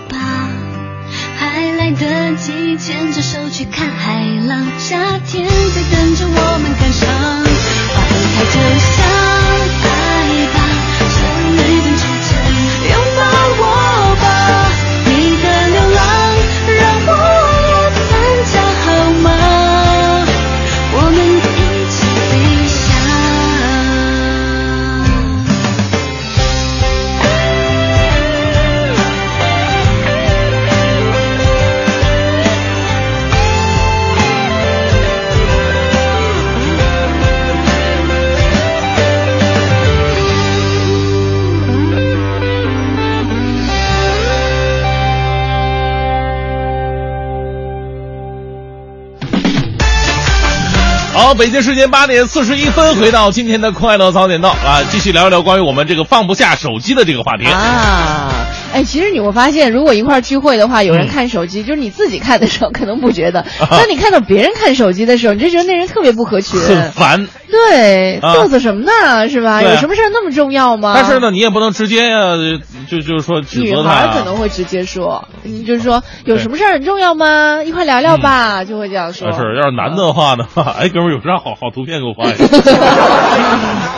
[0.08, 0.48] 吧，
[1.36, 7.06] 还来得及牵着手去看海浪，夏天在等着我们赶上。
[7.94, 9.21] 花一开就像
[51.34, 57.46] 北京时间八点四十一分，回到今天的快乐早点到啊，继续聊一聊关于我们这个放不下手机的这个话题。
[57.46, 58.41] 啊，
[58.72, 66.60] 哎，其实你会发现，如果一块儿聚会的话，有人嗯看手机， 就是你自己看的时候可能不觉得， 当你看到别人看手机的时候，你就觉得那人特别不合群。
[66.60, 67.28] 很烦。
[67.50, 69.28] 对，啊嘚瑟什么呢？
[69.28, 69.56] 是吧？
[69.56, 70.94] 啊有什么事儿那么重要吗？
[70.96, 72.34] 但是呢，你也不能直接呀、
[72.88, 77.62] 就就是说指女责他啊孩可能会直接说，你，就是说有什么事儿很重要吗？
[77.62, 79.28] 一块聊聊吧，就会这样说。
[79.28, 82.46] 啊是，要是男的话呢， 哎，哥们儿有啥好好图片给我发一下。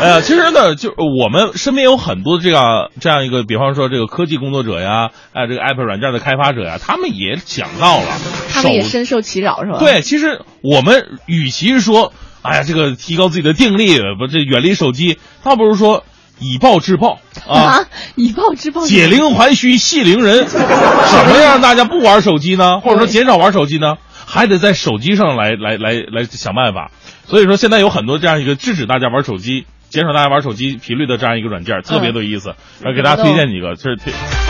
[0.01, 8.09] 哎呀，其实呢，就我们身边有很多这样这样一个，比方说这个科技工作者呀，哎，这个 App 软件的开发者呀，他们也讲到了，
[8.53, 9.79] 他们也深受其扰，是吧？
[9.79, 12.13] 对，其实我们与其说，
[12.43, 16.05] 哎呀，这个提高自己的定力，不这远离手机，倒不如说
[16.41, 17.55] 以暴制暴啊。
[17.55, 17.85] 啊，
[18.17, 22.81] 以暴制暴，解铃还须系铃人， 怎么样让大家不玩手机呢？
[22.81, 23.95] 或者说减少玩手机呢？
[24.27, 26.91] 还得在手机上来来来来想办法。
[27.29, 32.49] 所以说现在有很多这样一个制止大家玩手机、减少大家玩手机频率的这样一个软件，特别的有意思。
[32.83, 33.97] 然后给大家推荐几个，就是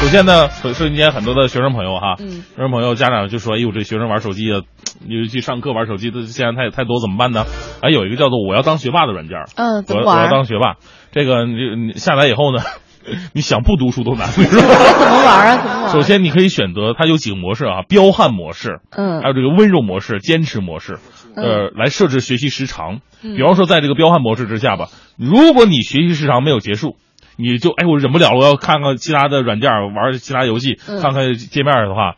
[0.01, 4.63] 首先呢，首瞬间很多的学生朋友哈，嗯学生朋友家长就说：“哎呦，这学生玩手机啊，
[5.07, 7.45] 尤其上课玩手机的现在太太多，怎么办呢？”
[7.83, 10.31] 还有一个叫做“我要当学霸”的软件，嗯，怎我我要？
[10.31, 10.77] 当学霸。
[11.13, 11.53] 这个你
[11.89, 12.63] 你下来以后呢，
[13.35, 14.49] 你想不读书都难，是吧？
[14.49, 15.57] 怎么玩啊？
[15.59, 15.89] 怎么玩儿？
[15.93, 20.99] 首，先，你可以选择它有几个模式啊，彪悍模式，嗯还有这个温柔模式、坚持模式，
[21.37, 23.01] 呃，来设置学习时长。
[23.23, 26.97] 嗯比方说，在这个彪悍模式之下吧，如果你学习时长没有结束，
[27.37, 32.17] 你就哎我忍不了了，我要看看其他的软件，玩其他游戏，嗯看看界面的话，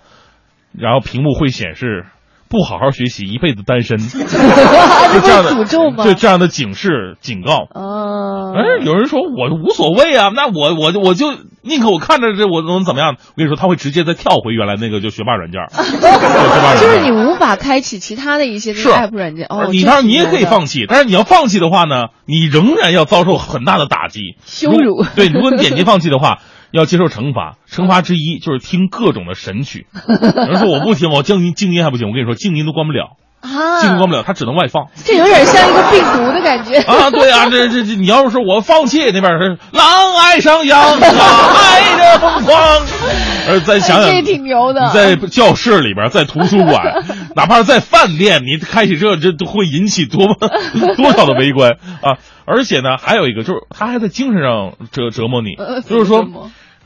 [0.72, 2.06] 然后屏幕会显示
[2.48, 6.04] 不好好学习，一辈子单身， 就这这样的不诅咒吗？
[6.04, 7.66] 就这样的警示警告。
[7.74, 11.26] 哦，哎，有人说我无所谓啊，那我我我就
[11.62, 13.16] 宁可我看着这我能怎么样？
[13.18, 19.68] 我跟你说，他会直接再跳回原来那个就学霸软件 学霸软件就是你无法开启其他的一些 app 软件哦。
[19.70, 26.38] 你当然你也可以放弃，但是你要放弃的话呢，你仍然要遭受很大的打击、羞辱对，如果你点击放弃的话，
[26.70, 27.56] 要接受惩罚。
[27.70, 29.86] 惩罚之一就是听各种的神曲。
[30.08, 32.08] 有人说我不听，我静音静音还不行。
[32.08, 34.88] 我跟你说，静音都关不了，啊，静音关不了，它只能外放。
[35.04, 36.78] 这有点像一个病毒的感觉。
[36.78, 42.56] 啊，对啊，这这这，你要是说我放弃，那边是狼爱上羊，爱的疯狂。
[43.48, 47.04] 而再想想，这挺牛的你在教室里边，在图书馆，
[47.36, 50.34] 哪怕是在饭店，你开启这这都会引起多么
[50.96, 51.72] 多少的围观
[52.02, 52.18] 啊！
[52.46, 56.26] 而且呢，还有一个就是，他还在精神上折折磨你呃，就是说。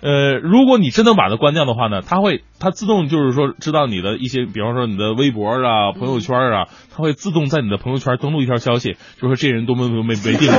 [0.03, 10.57] 呃，如果你真的把它关掉的话呢，他会它自动就是说知道你的一些，比方说你的微博啊、朋友圈啊，它会自动在你的朋友圈登录一条消息，就说这人多么多么没没定力，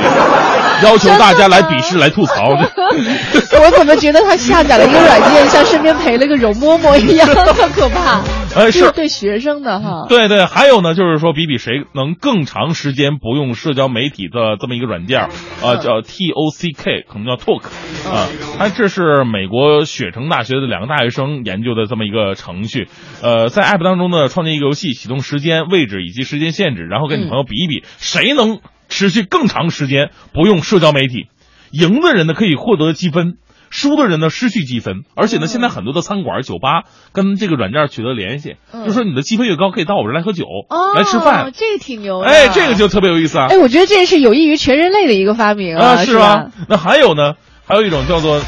[0.84, 2.50] 要求大家来鄙视、来吐槽。
[2.50, 8.22] 我怎么觉得他下载了一个软件，像身边陪了个容嬷嬷一样，特可怕。
[8.54, 10.08] 呃，是是对学生的哈。
[10.10, 15.30] 对对，还有呢，就是说比比谁能更长时间不用社交媒体的这么一个软件啊，
[15.62, 17.64] 呃，叫 T O C K，可能叫 Talk，
[18.12, 18.28] 啊，
[18.58, 22.88] 它这是美国雪城大学的两个大学生研究的这么一个程序，
[23.22, 31.28] 呃，在 App 当中呢创建一个游戏，启动时间、位置以及时间限制，然后跟你朋友比一比，谁能持续更长时间不用社交媒体，
[31.72, 33.34] 赢的人呢可以获得积分。
[33.74, 36.84] 输的人呢失去积分，而且呢，现在很多的餐馆、酒吧
[37.14, 41.50] 跟这个软件取得联系，嗯就说你的积分越高，可以到我这儿来喝酒、哦，来吃饭。
[41.56, 42.28] 这个挺牛的。
[42.28, 43.48] 哎，这个就特别有意思啊！
[43.50, 46.48] 哎，我觉得这是有益于全人类的一个发明啊，是是吧？
[46.68, 47.36] 那还有呢，
[47.66, 48.42] 还有一种叫做，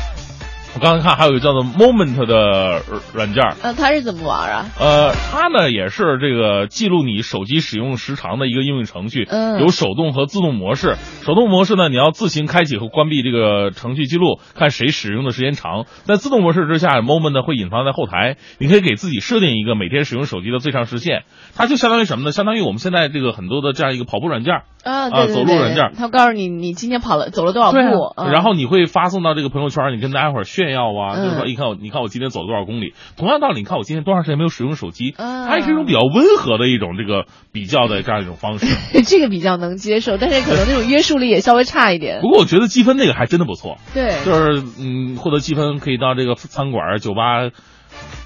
[0.76, 2.82] 我刚才看还有一个叫做 Moment 的
[3.14, 4.66] 软件儿，那它是怎么玩啊？
[4.80, 10.96] 呃，它呢也是这个记录你手机使用时长的一个应用程序，嗯有手动和自动模式。
[11.22, 15.86] 手动模式呢，你要自行开启和关闭这个程序记录，看谁使用的时间长。
[16.06, 21.24] 在自动模式之下，Moment 呢会隐藏在后台，你可以给自己设定一个每天使用手机的最长时限。
[21.56, 22.32] 它就相当于什么呢？
[22.32, 24.64] 相当于我们现在这个很多的这样一个跑步软件儿。
[24.84, 27.78] 啊，啊对对对走路软件它告诉你你今天跑了走了多少步，
[28.18, 32.94] 然后你会发送到这个朋友圈，你跟大家伙儿炫耀啊，嗯就是说，你看我，你看我今天走了多少公里。
[33.18, 38.66] 同样道理，你看我今天多长时间没有使用手机，啊它也是一种比较温和的一种这个比较的这样一种方式。
[39.06, 42.30] 这个比较能接受，但是可能那种约束力也稍微差一点不。
[42.30, 47.50] 过我觉得积分那个还真的不错，对，就是嗯，获得积分可以到这个餐馆、酒吧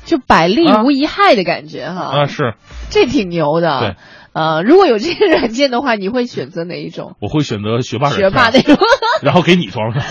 [0.06, 2.22] 就百利啊无一害的感觉哈。
[2.22, 2.54] 啊，是
[2.90, 3.80] 这挺牛的。
[3.80, 3.96] 对。
[4.38, 7.16] 呃，如果有这些软件的话，你会选择哪一种？
[7.20, 8.78] 我会选择学霸软学霸那件，种。
[9.24, 10.04] 然后给你装上。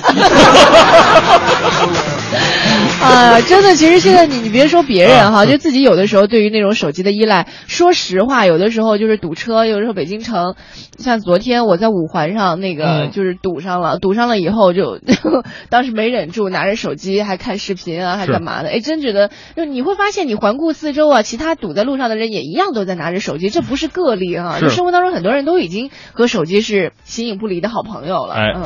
[3.00, 10.56] 啊， 真的，其实现在你你别说别人哈，啊就自己有的时候对于那种手机的依赖，说实话，有的时候就是堵车，有的时候北京城，
[10.98, 14.98] 像昨天我在五环上那个嗯就是堵上了，堵上了以后就
[15.70, 18.70] 当时没忍住，拿着手机还看视频啊，还干嘛的？
[18.70, 28.34] 哎，真觉得就你会发现，你环顾四周啊，其他堵在路上的人也一样都在拿着手机，这不是个例哈，是就生活当中很多人都已经和手机是形影不离的好朋友了。
[28.34, 28.64] 哎嗯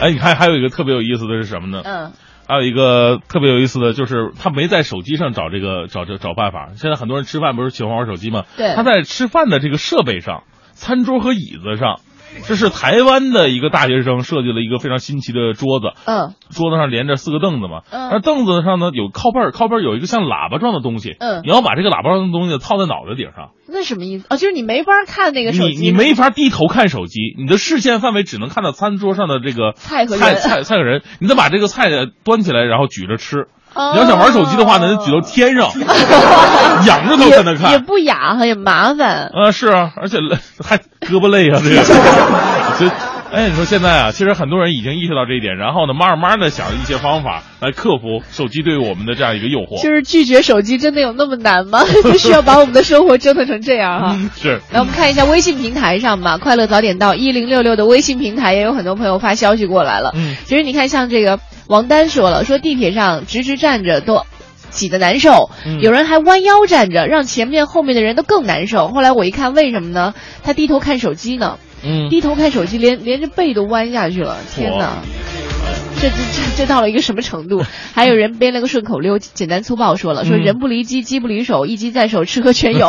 [0.00, 1.82] 哎，你看还有一个特别有意思的是什么呢？
[1.84, 2.12] 嗯
[2.44, 6.70] 还有一个特别有意思的就是，他没在手机上找这个找这找办法。
[6.74, 8.42] 现在很多人吃饭不是喜欢玩手机吗？
[8.56, 10.42] 对他在吃饭的这个设备上，
[10.72, 12.00] 餐桌和椅子上，
[12.46, 24.26] 这是台湾的一个大学生设计了一个非常新奇的桌子，嗯桌子上连着四个凳子嘛，嗯而凳子上呢有靠背儿，靠背儿有一个像喇叭状的东西，嗯你要把这个喇叭状的东西套在脑袋顶上，那什么意思？
[24.30, 31.90] 哦，就是你没法看那个手你机，你没法低头看手机，你的视线范围只能看到餐桌上的这个菜菜菜菜和人，你得把这个菜
[32.24, 33.46] 端起来，然后举着吃。
[33.74, 35.68] 哦你要想玩手机的话呢，就举到天上，
[36.86, 37.78] 仰着头才能看也。
[37.78, 39.30] 不雅哈，也麻烦。
[39.34, 40.18] 啊，是啊，而且
[40.62, 41.82] 还胳膊累啊，这个。
[42.78, 42.90] 所以，
[43.32, 49.82] 哎，你说现在啊，其实很多人已经意识到这一点，然后呢，慢慢的想一些方法来克服手机对我们的这样一个诱惑。
[49.82, 51.80] 就是拒绝手机真的有那么难吗？
[52.18, 54.16] 需要把我们的生活折腾成这样哈？
[54.40, 60.12] 是，来，我们看一下微信平台上吧，快乐早点到一零六六的微信平台也有很多朋友发消息过来了。
[60.14, 61.38] 嗯其实你看，像这个
[61.68, 64.22] 王丹说了，说地铁上直直站着都
[64.70, 68.88] 挤得难受，嗯有人还弯腰站着，让前面后面的人都更难受。
[68.88, 70.14] 后来我一看，为什么呢？
[70.42, 74.98] 他低头看手机呢，嗯，低头看手机，连连着背都弯下去了，天哪！
[76.02, 77.64] 这这这这到了一个什么程度？
[77.94, 82.88] 还有人编了个顺口溜，简单粗暴说了，说嗯人不离机，机不离手，一机在手，吃喝全有。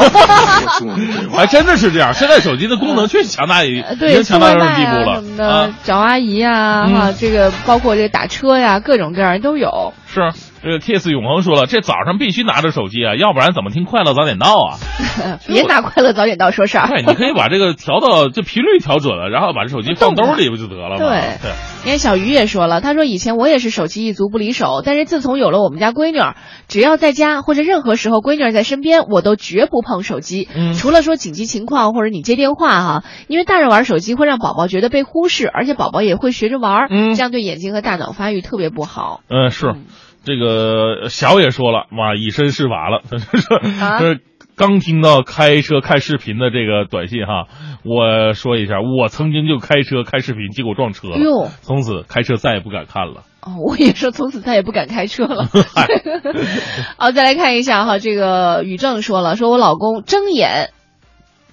[1.32, 2.14] 还 真的是这样。
[2.16, 5.78] 现在手机的功能确实强大，已经强大到送外这种地步了啊什么的，啊。
[5.84, 9.94] 找阿姨呀，嗯哈，这个包括这个打车呀，各种各样都有。
[10.08, 10.20] 是，
[10.64, 14.80] 这个 Kiss 永恒说了，这早上必须拿着手机啊，要不然怎么听快乐早点到啊？
[15.46, 16.88] 别拿快乐早点到说事儿。
[16.88, 20.98] 对，你可以把这个调到这频率调准了，然后把这手机放兜里不就得了吗？
[20.98, 21.52] 对对，
[21.84, 26.36] 你看小鱼也说了，他说以前我也是手机一族不离手，但是自从有了我们家闺女儿，
[26.70, 30.48] 只要在家或者任何时候闺女儿在身边，我都绝不碰手机。
[30.56, 39.20] 嗯除了说紧急情况或者你接电话哈、因为大人玩手机会让宝宝觉得被忽视，而且宝宝也会学着玩，嗯这样对眼睛和大脑发育特别不好。
[39.30, 39.76] 嗯，是，
[40.24, 43.02] 这个小也说了，哇，以身试法了，
[43.82, 44.22] 啊这是
[44.56, 47.48] 刚听到开车看视频的这个短信哈，
[47.84, 51.18] 我说一下，我曾经就开车看视频，结果撞车了，
[51.62, 53.24] 从此开车再也不敢看了。
[53.42, 55.50] 哦，我也说从此再也不敢开车了。
[56.98, 60.70] 好，再来看一下哈，这个宇正说了，说我老公睁眼，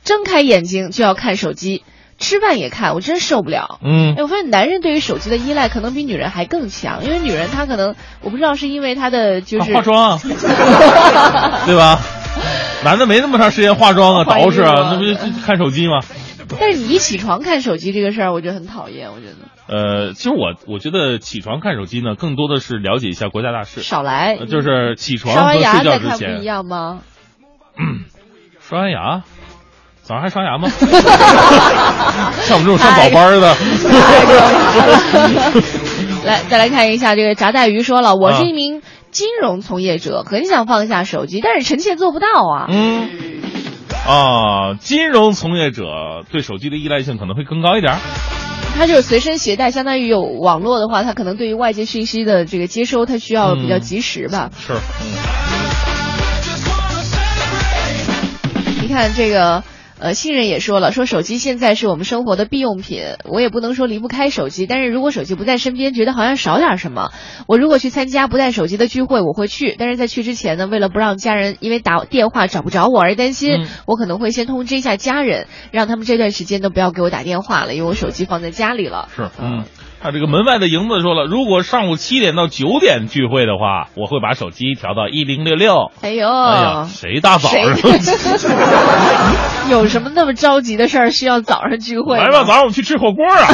[0.05, 1.83] 睁开眼睛就要看手机，
[2.21, 3.81] 吃饭也看，我真受不了。
[3.83, 10.21] 嗯哎，我发现男人对于手机的依赖可能比女人还更强，因为女人她可能我不知道是因为她的就是、啊化妆啊，
[11.67, 11.99] 对吧？
[12.85, 15.99] 男的没那么长时间化妆啊，捯饬啊，那不就就看手机吗？
[16.59, 19.35] 但是你一起床看手机这个事儿，我觉得很讨厌，我觉得
[19.69, 27.01] 呃，其实我我觉得起床看手机呢，更多的是了解一下国家大事，少来，呃就是起床刷完和睡觉牙再看不一样吗？
[28.61, 29.23] 刷完牙，
[30.11, 30.69] 早上还刷牙吗？
[32.43, 33.55] 像我们这种上早班的，
[36.25, 38.83] 来，再来看一下这个炸带鱼说了，我是啊一名
[39.13, 42.67] 金融从业者，很想放下手机，但是臣妾做不到啊。
[42.71, 43.09] 嗯，
[44.05, 45.85] 啊，金融从业者
[46.33, 48.01] 对手机的依赖性可能会更高一点儿。
[48.77, 54.51] 他就是随身携带，相当于有网络的话，他可能对于外界信息的这个接收，他需要比较及时吧。
[54.59, 55.15] 是，嗯，
[58.83, 59.63] 你看这个。
[60.01, 67.11] 呃，信任也说了，说手机现在是我们生活的必用品，我也不能说离不开手机，但是如果手机不在身边，觉得好像少点什么。
[67.47, 79.09] 我如果去参加不带手机的聚会，我会去，但是在去之前呢，为了不让家人因为打电话找不着我而担心，嗯我可能会先通知一下家人，让他们这段时间都不要给我打电话了，因为我手机放在家里了。
[79.15, 79.65] 是，嗯。
[80.03, 85.91] 还有这个门外的影子说了，如果上午七点到九点聚会的话，我会把手机调到一零六六。
[86.01, 87.61] 哎呦，哎呀，谁大早上？
[89.71, 92.25] 有什么那么着急的事儿需要早上聚会吗？
[92.25, 93.45] 来吧，早上我们去吃火锅啊！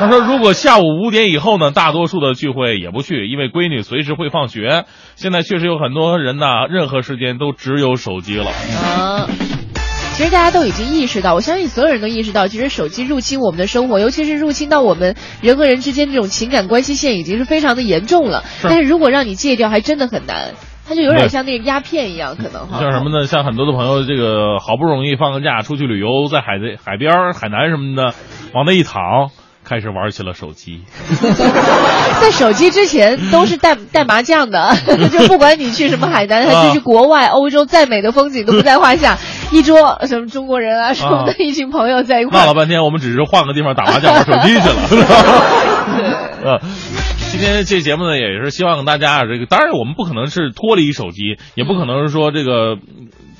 [0.00, 4.86] 他说，如果下午五点以后呢，大多数的聚会也不去，因为闺女随时会放学。
[5.14, 8.50] 现在确实有很多人呐，任何时间都只有手机了。
[8.50, 9.28] 啊。
[10.18, 18.42] 其实大家都已经意识到，我相信所有人都意识到，其实手机入侵我们的生活，尤其是入侵到我们人和人之间这种情感关系线，已经是非常的严重了。
[18.60, 20.54] 是但是如果让你戒掉，还真的很难。
[20.88, 22.80] 它就有点像那个鸦片一样，可能哈。
[22.80, 23.28] 像什么呢？
[23.28, 28.12] 像很多的朋友，这个好不容易放个假出去旅游，在海的海边儿、海南什么的，
[28.52, 29.30] 往那一躺，
[29.68, 30.80] 开始玩起了手机。
[32.22, 34.74] 在手机之前都是带带麻将的，
[35.12, 39.18] 就不管你去什么海南，还是去国外、欧洲，再美的风景都不在话下。
[39.52, 42.42] 一桌什么中国人啊什么的，一群朋友在一块儿。
[42.42, 44.74] 闹了半天，我们只是换个地方打麻将、玩手机去了。
[46.44, 46.60] 呃，
[47.30, 52.76] 今天这节目呢，也是希望大家这个，当然我们不可能是脱离手机，也不可能是说这个。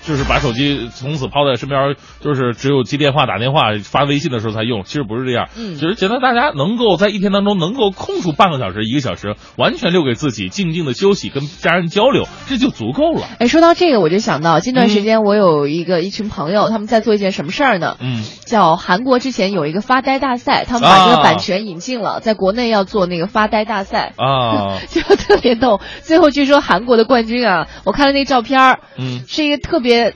[0.03, 4.83] 就是把手机从此抛在身边，就是只有接电话、打电话、发微信的时候才用。
[4.85, 13.27] 其实不是这样，嗯只是觉得大家能够在一天当中能够空出半个小时、一个小时，完全留给自己，静静的休息，跟家人交流，这就足够了。
[13.39, 17.97] 哎，说到这个，我就想到近段时间我有一个、一群朋友，他们在做一件什么事儿呢？
[18.01, 24.13] 嗯，叫韩国之前有一个发呆大赛，他们把这个啊版权引进了，在国内要做那个发呆大赛。
[24.17, 30.13] 啊， 就特别逗，最后据说韩国的冠军啊，我看了那照片儿，嗯是一个特别别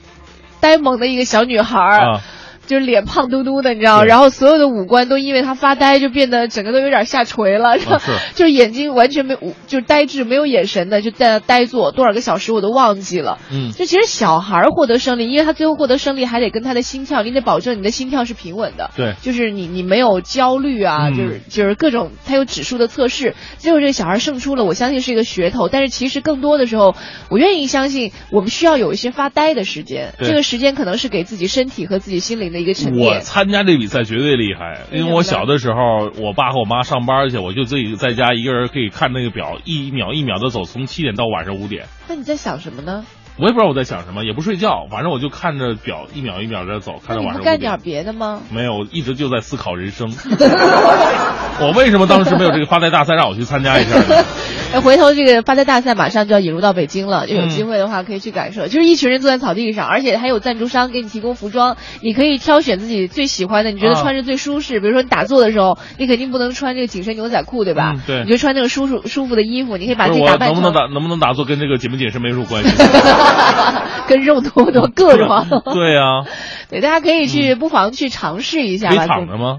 [0.61, 2.20] 呆萌的一个小女孩儿，
[2.66, 8.12] 就是脸胖嘟嘟的，你知道，然后所有的五官都因为他发呆就变得整个都有点下垂了，然后啊是。
[8.34, 13.39] 就是眼睛完全没有，就是呆滞没有眼神的，就在那呆坐多少个小时我都忘记了。
[13.51, 18.90] 嗯，就其实小孩获得胜利，因为他最后获得胜利还得跟他的心跳，你得保证你的心跳是平稳的。
[18.97, 19.14] 对。
[19.20, 21.16] 就是你你没有焦虑啊，嗯。
[21.16, 25.68] 就是就是各种他有指数的测试，最后这个小孩胜出了，我相信是一个噱头。
[25.68, 26.94] 但是其实更多的时候，
[27.28, 33.19] 我愿意相信我们需要有一些发呆的时间，这个时间可能是给自己身体和自己心灵的一个沉我。
[33.20, 41.87] 参加这比赛绝对厉害，因为我小的时候，我爸和我妈上班去，我就自己在家一个人可以看那个表，一秒一秒的走，从七点到晚上五点。
[42.09, 43.05] 那你在想什么呢？
[43.39, 47.79] 我也不知道我在想什么，也不睡觉，反正我就看着表一秒一秒的走，看到晚上干点。
[47.83, 48.43] 别的吗？
[48.51, 50.12] 没有，我一直就在思考人生。
[51.61, 54.23] 我为什么当时没有这个发财大赛让我去参加一下呢？
[54.73, 58.66] 哎，回头这个发呆大赛马上就要引入到北京了，就有嗯机会的话可以去感受。
[58.69, 64.81] 就是一群人坐在草地上，而且还有赞助商给你提供服装，你可以挑选自己最喜欢的，你觉得啊穿着最舒适。
[64.81, 67.93] 比如说你打坐的时候，你肯定不能穿这个紧身牛仔裤，对吧？
[67.97, 72.70] 嗯对你就穿那个舒服舒服的衣服，你可以把自己打扮成能不能打能不能打坐跟这个紧不紧身没什么关系？
[74.09, 75.47] 跟肉多多硌着吗？
[75.73, 76.24] 对呀、
[76.70, 79.07] 对，大家可以去，不妨去尝试一下没吧。
[79.07, 79.59] 躺着吗？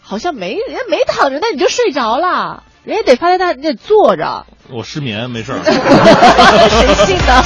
[0.00, 2.62] 好像没，人家没躺着，那你就睡着了。
[2.84, 4.46] 人家得发呆大，你得坐着。
[4.70, 5.60] 我失眠没事儿。
[5.62, 7.42] 谁信呢？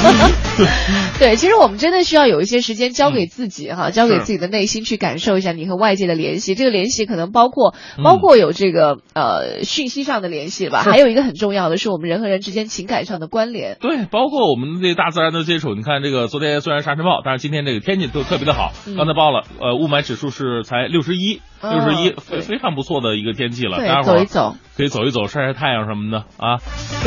[1.19, 6.55] 对，其实我们真的需要有一些时间交给自己哈，交给自己的内心去感受一下你和外界的联系。
[6.55, 13.77] 这个联系可能包括嗯包括有这个呃讯息上的联系吧，还有一个很重要的是我们人和人之间情感上的关联。
[13.81, 18.73] 对，包括我们对大自然的接触，你看这个昨天虽然沙尘暴，但是今天这个天气都特别的好。
[18.87, 23.79] 嗯刚才报了，呃，雾霾指数是才六十一，哦六十一，非非常不错的一个天气了。
[23.79, 26.59] 对大家伙儿走一走可以走一走，晒晒太阳什么的啊。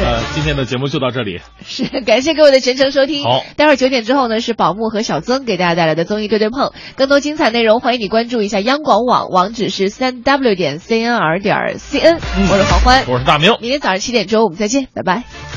[0.02, 1.42] 对呃，今天的节目就到这里。
[1.64, 3.24] 是，感谢各位的全程收听。
[3.24, 12.16] 好待会儿九点之后呢，是宝木和小曾给大家带来的综艺对对碰，更多精彩内容欢迎你关注一下央广网，网址是三 w 点 cnr 点 cn。
[12.52, 13.52] 我是黄欢，我是大明。
[13.62, 15.51] 明天早上七点钟我们再见，拜拜。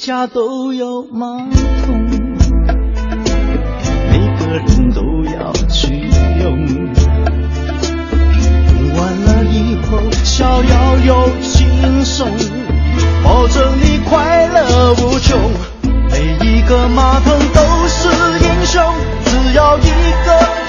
[0.00, 1.26] 家都有马
[1.84, 2.08] 桶，
[4.08, 5.92] 每个人都要去
[6.42, 6.66] 用。
[8.80, 12.26] 用完了以后，逍遥又轻松，
[13.22, 15.38] 保证你快乐无穷。
[16.10, 18.08] 每一个马桶都是
[18.42, 18.82] 英雄，
[19.26, 19.82] 只要一
[20.24, 20.59] 个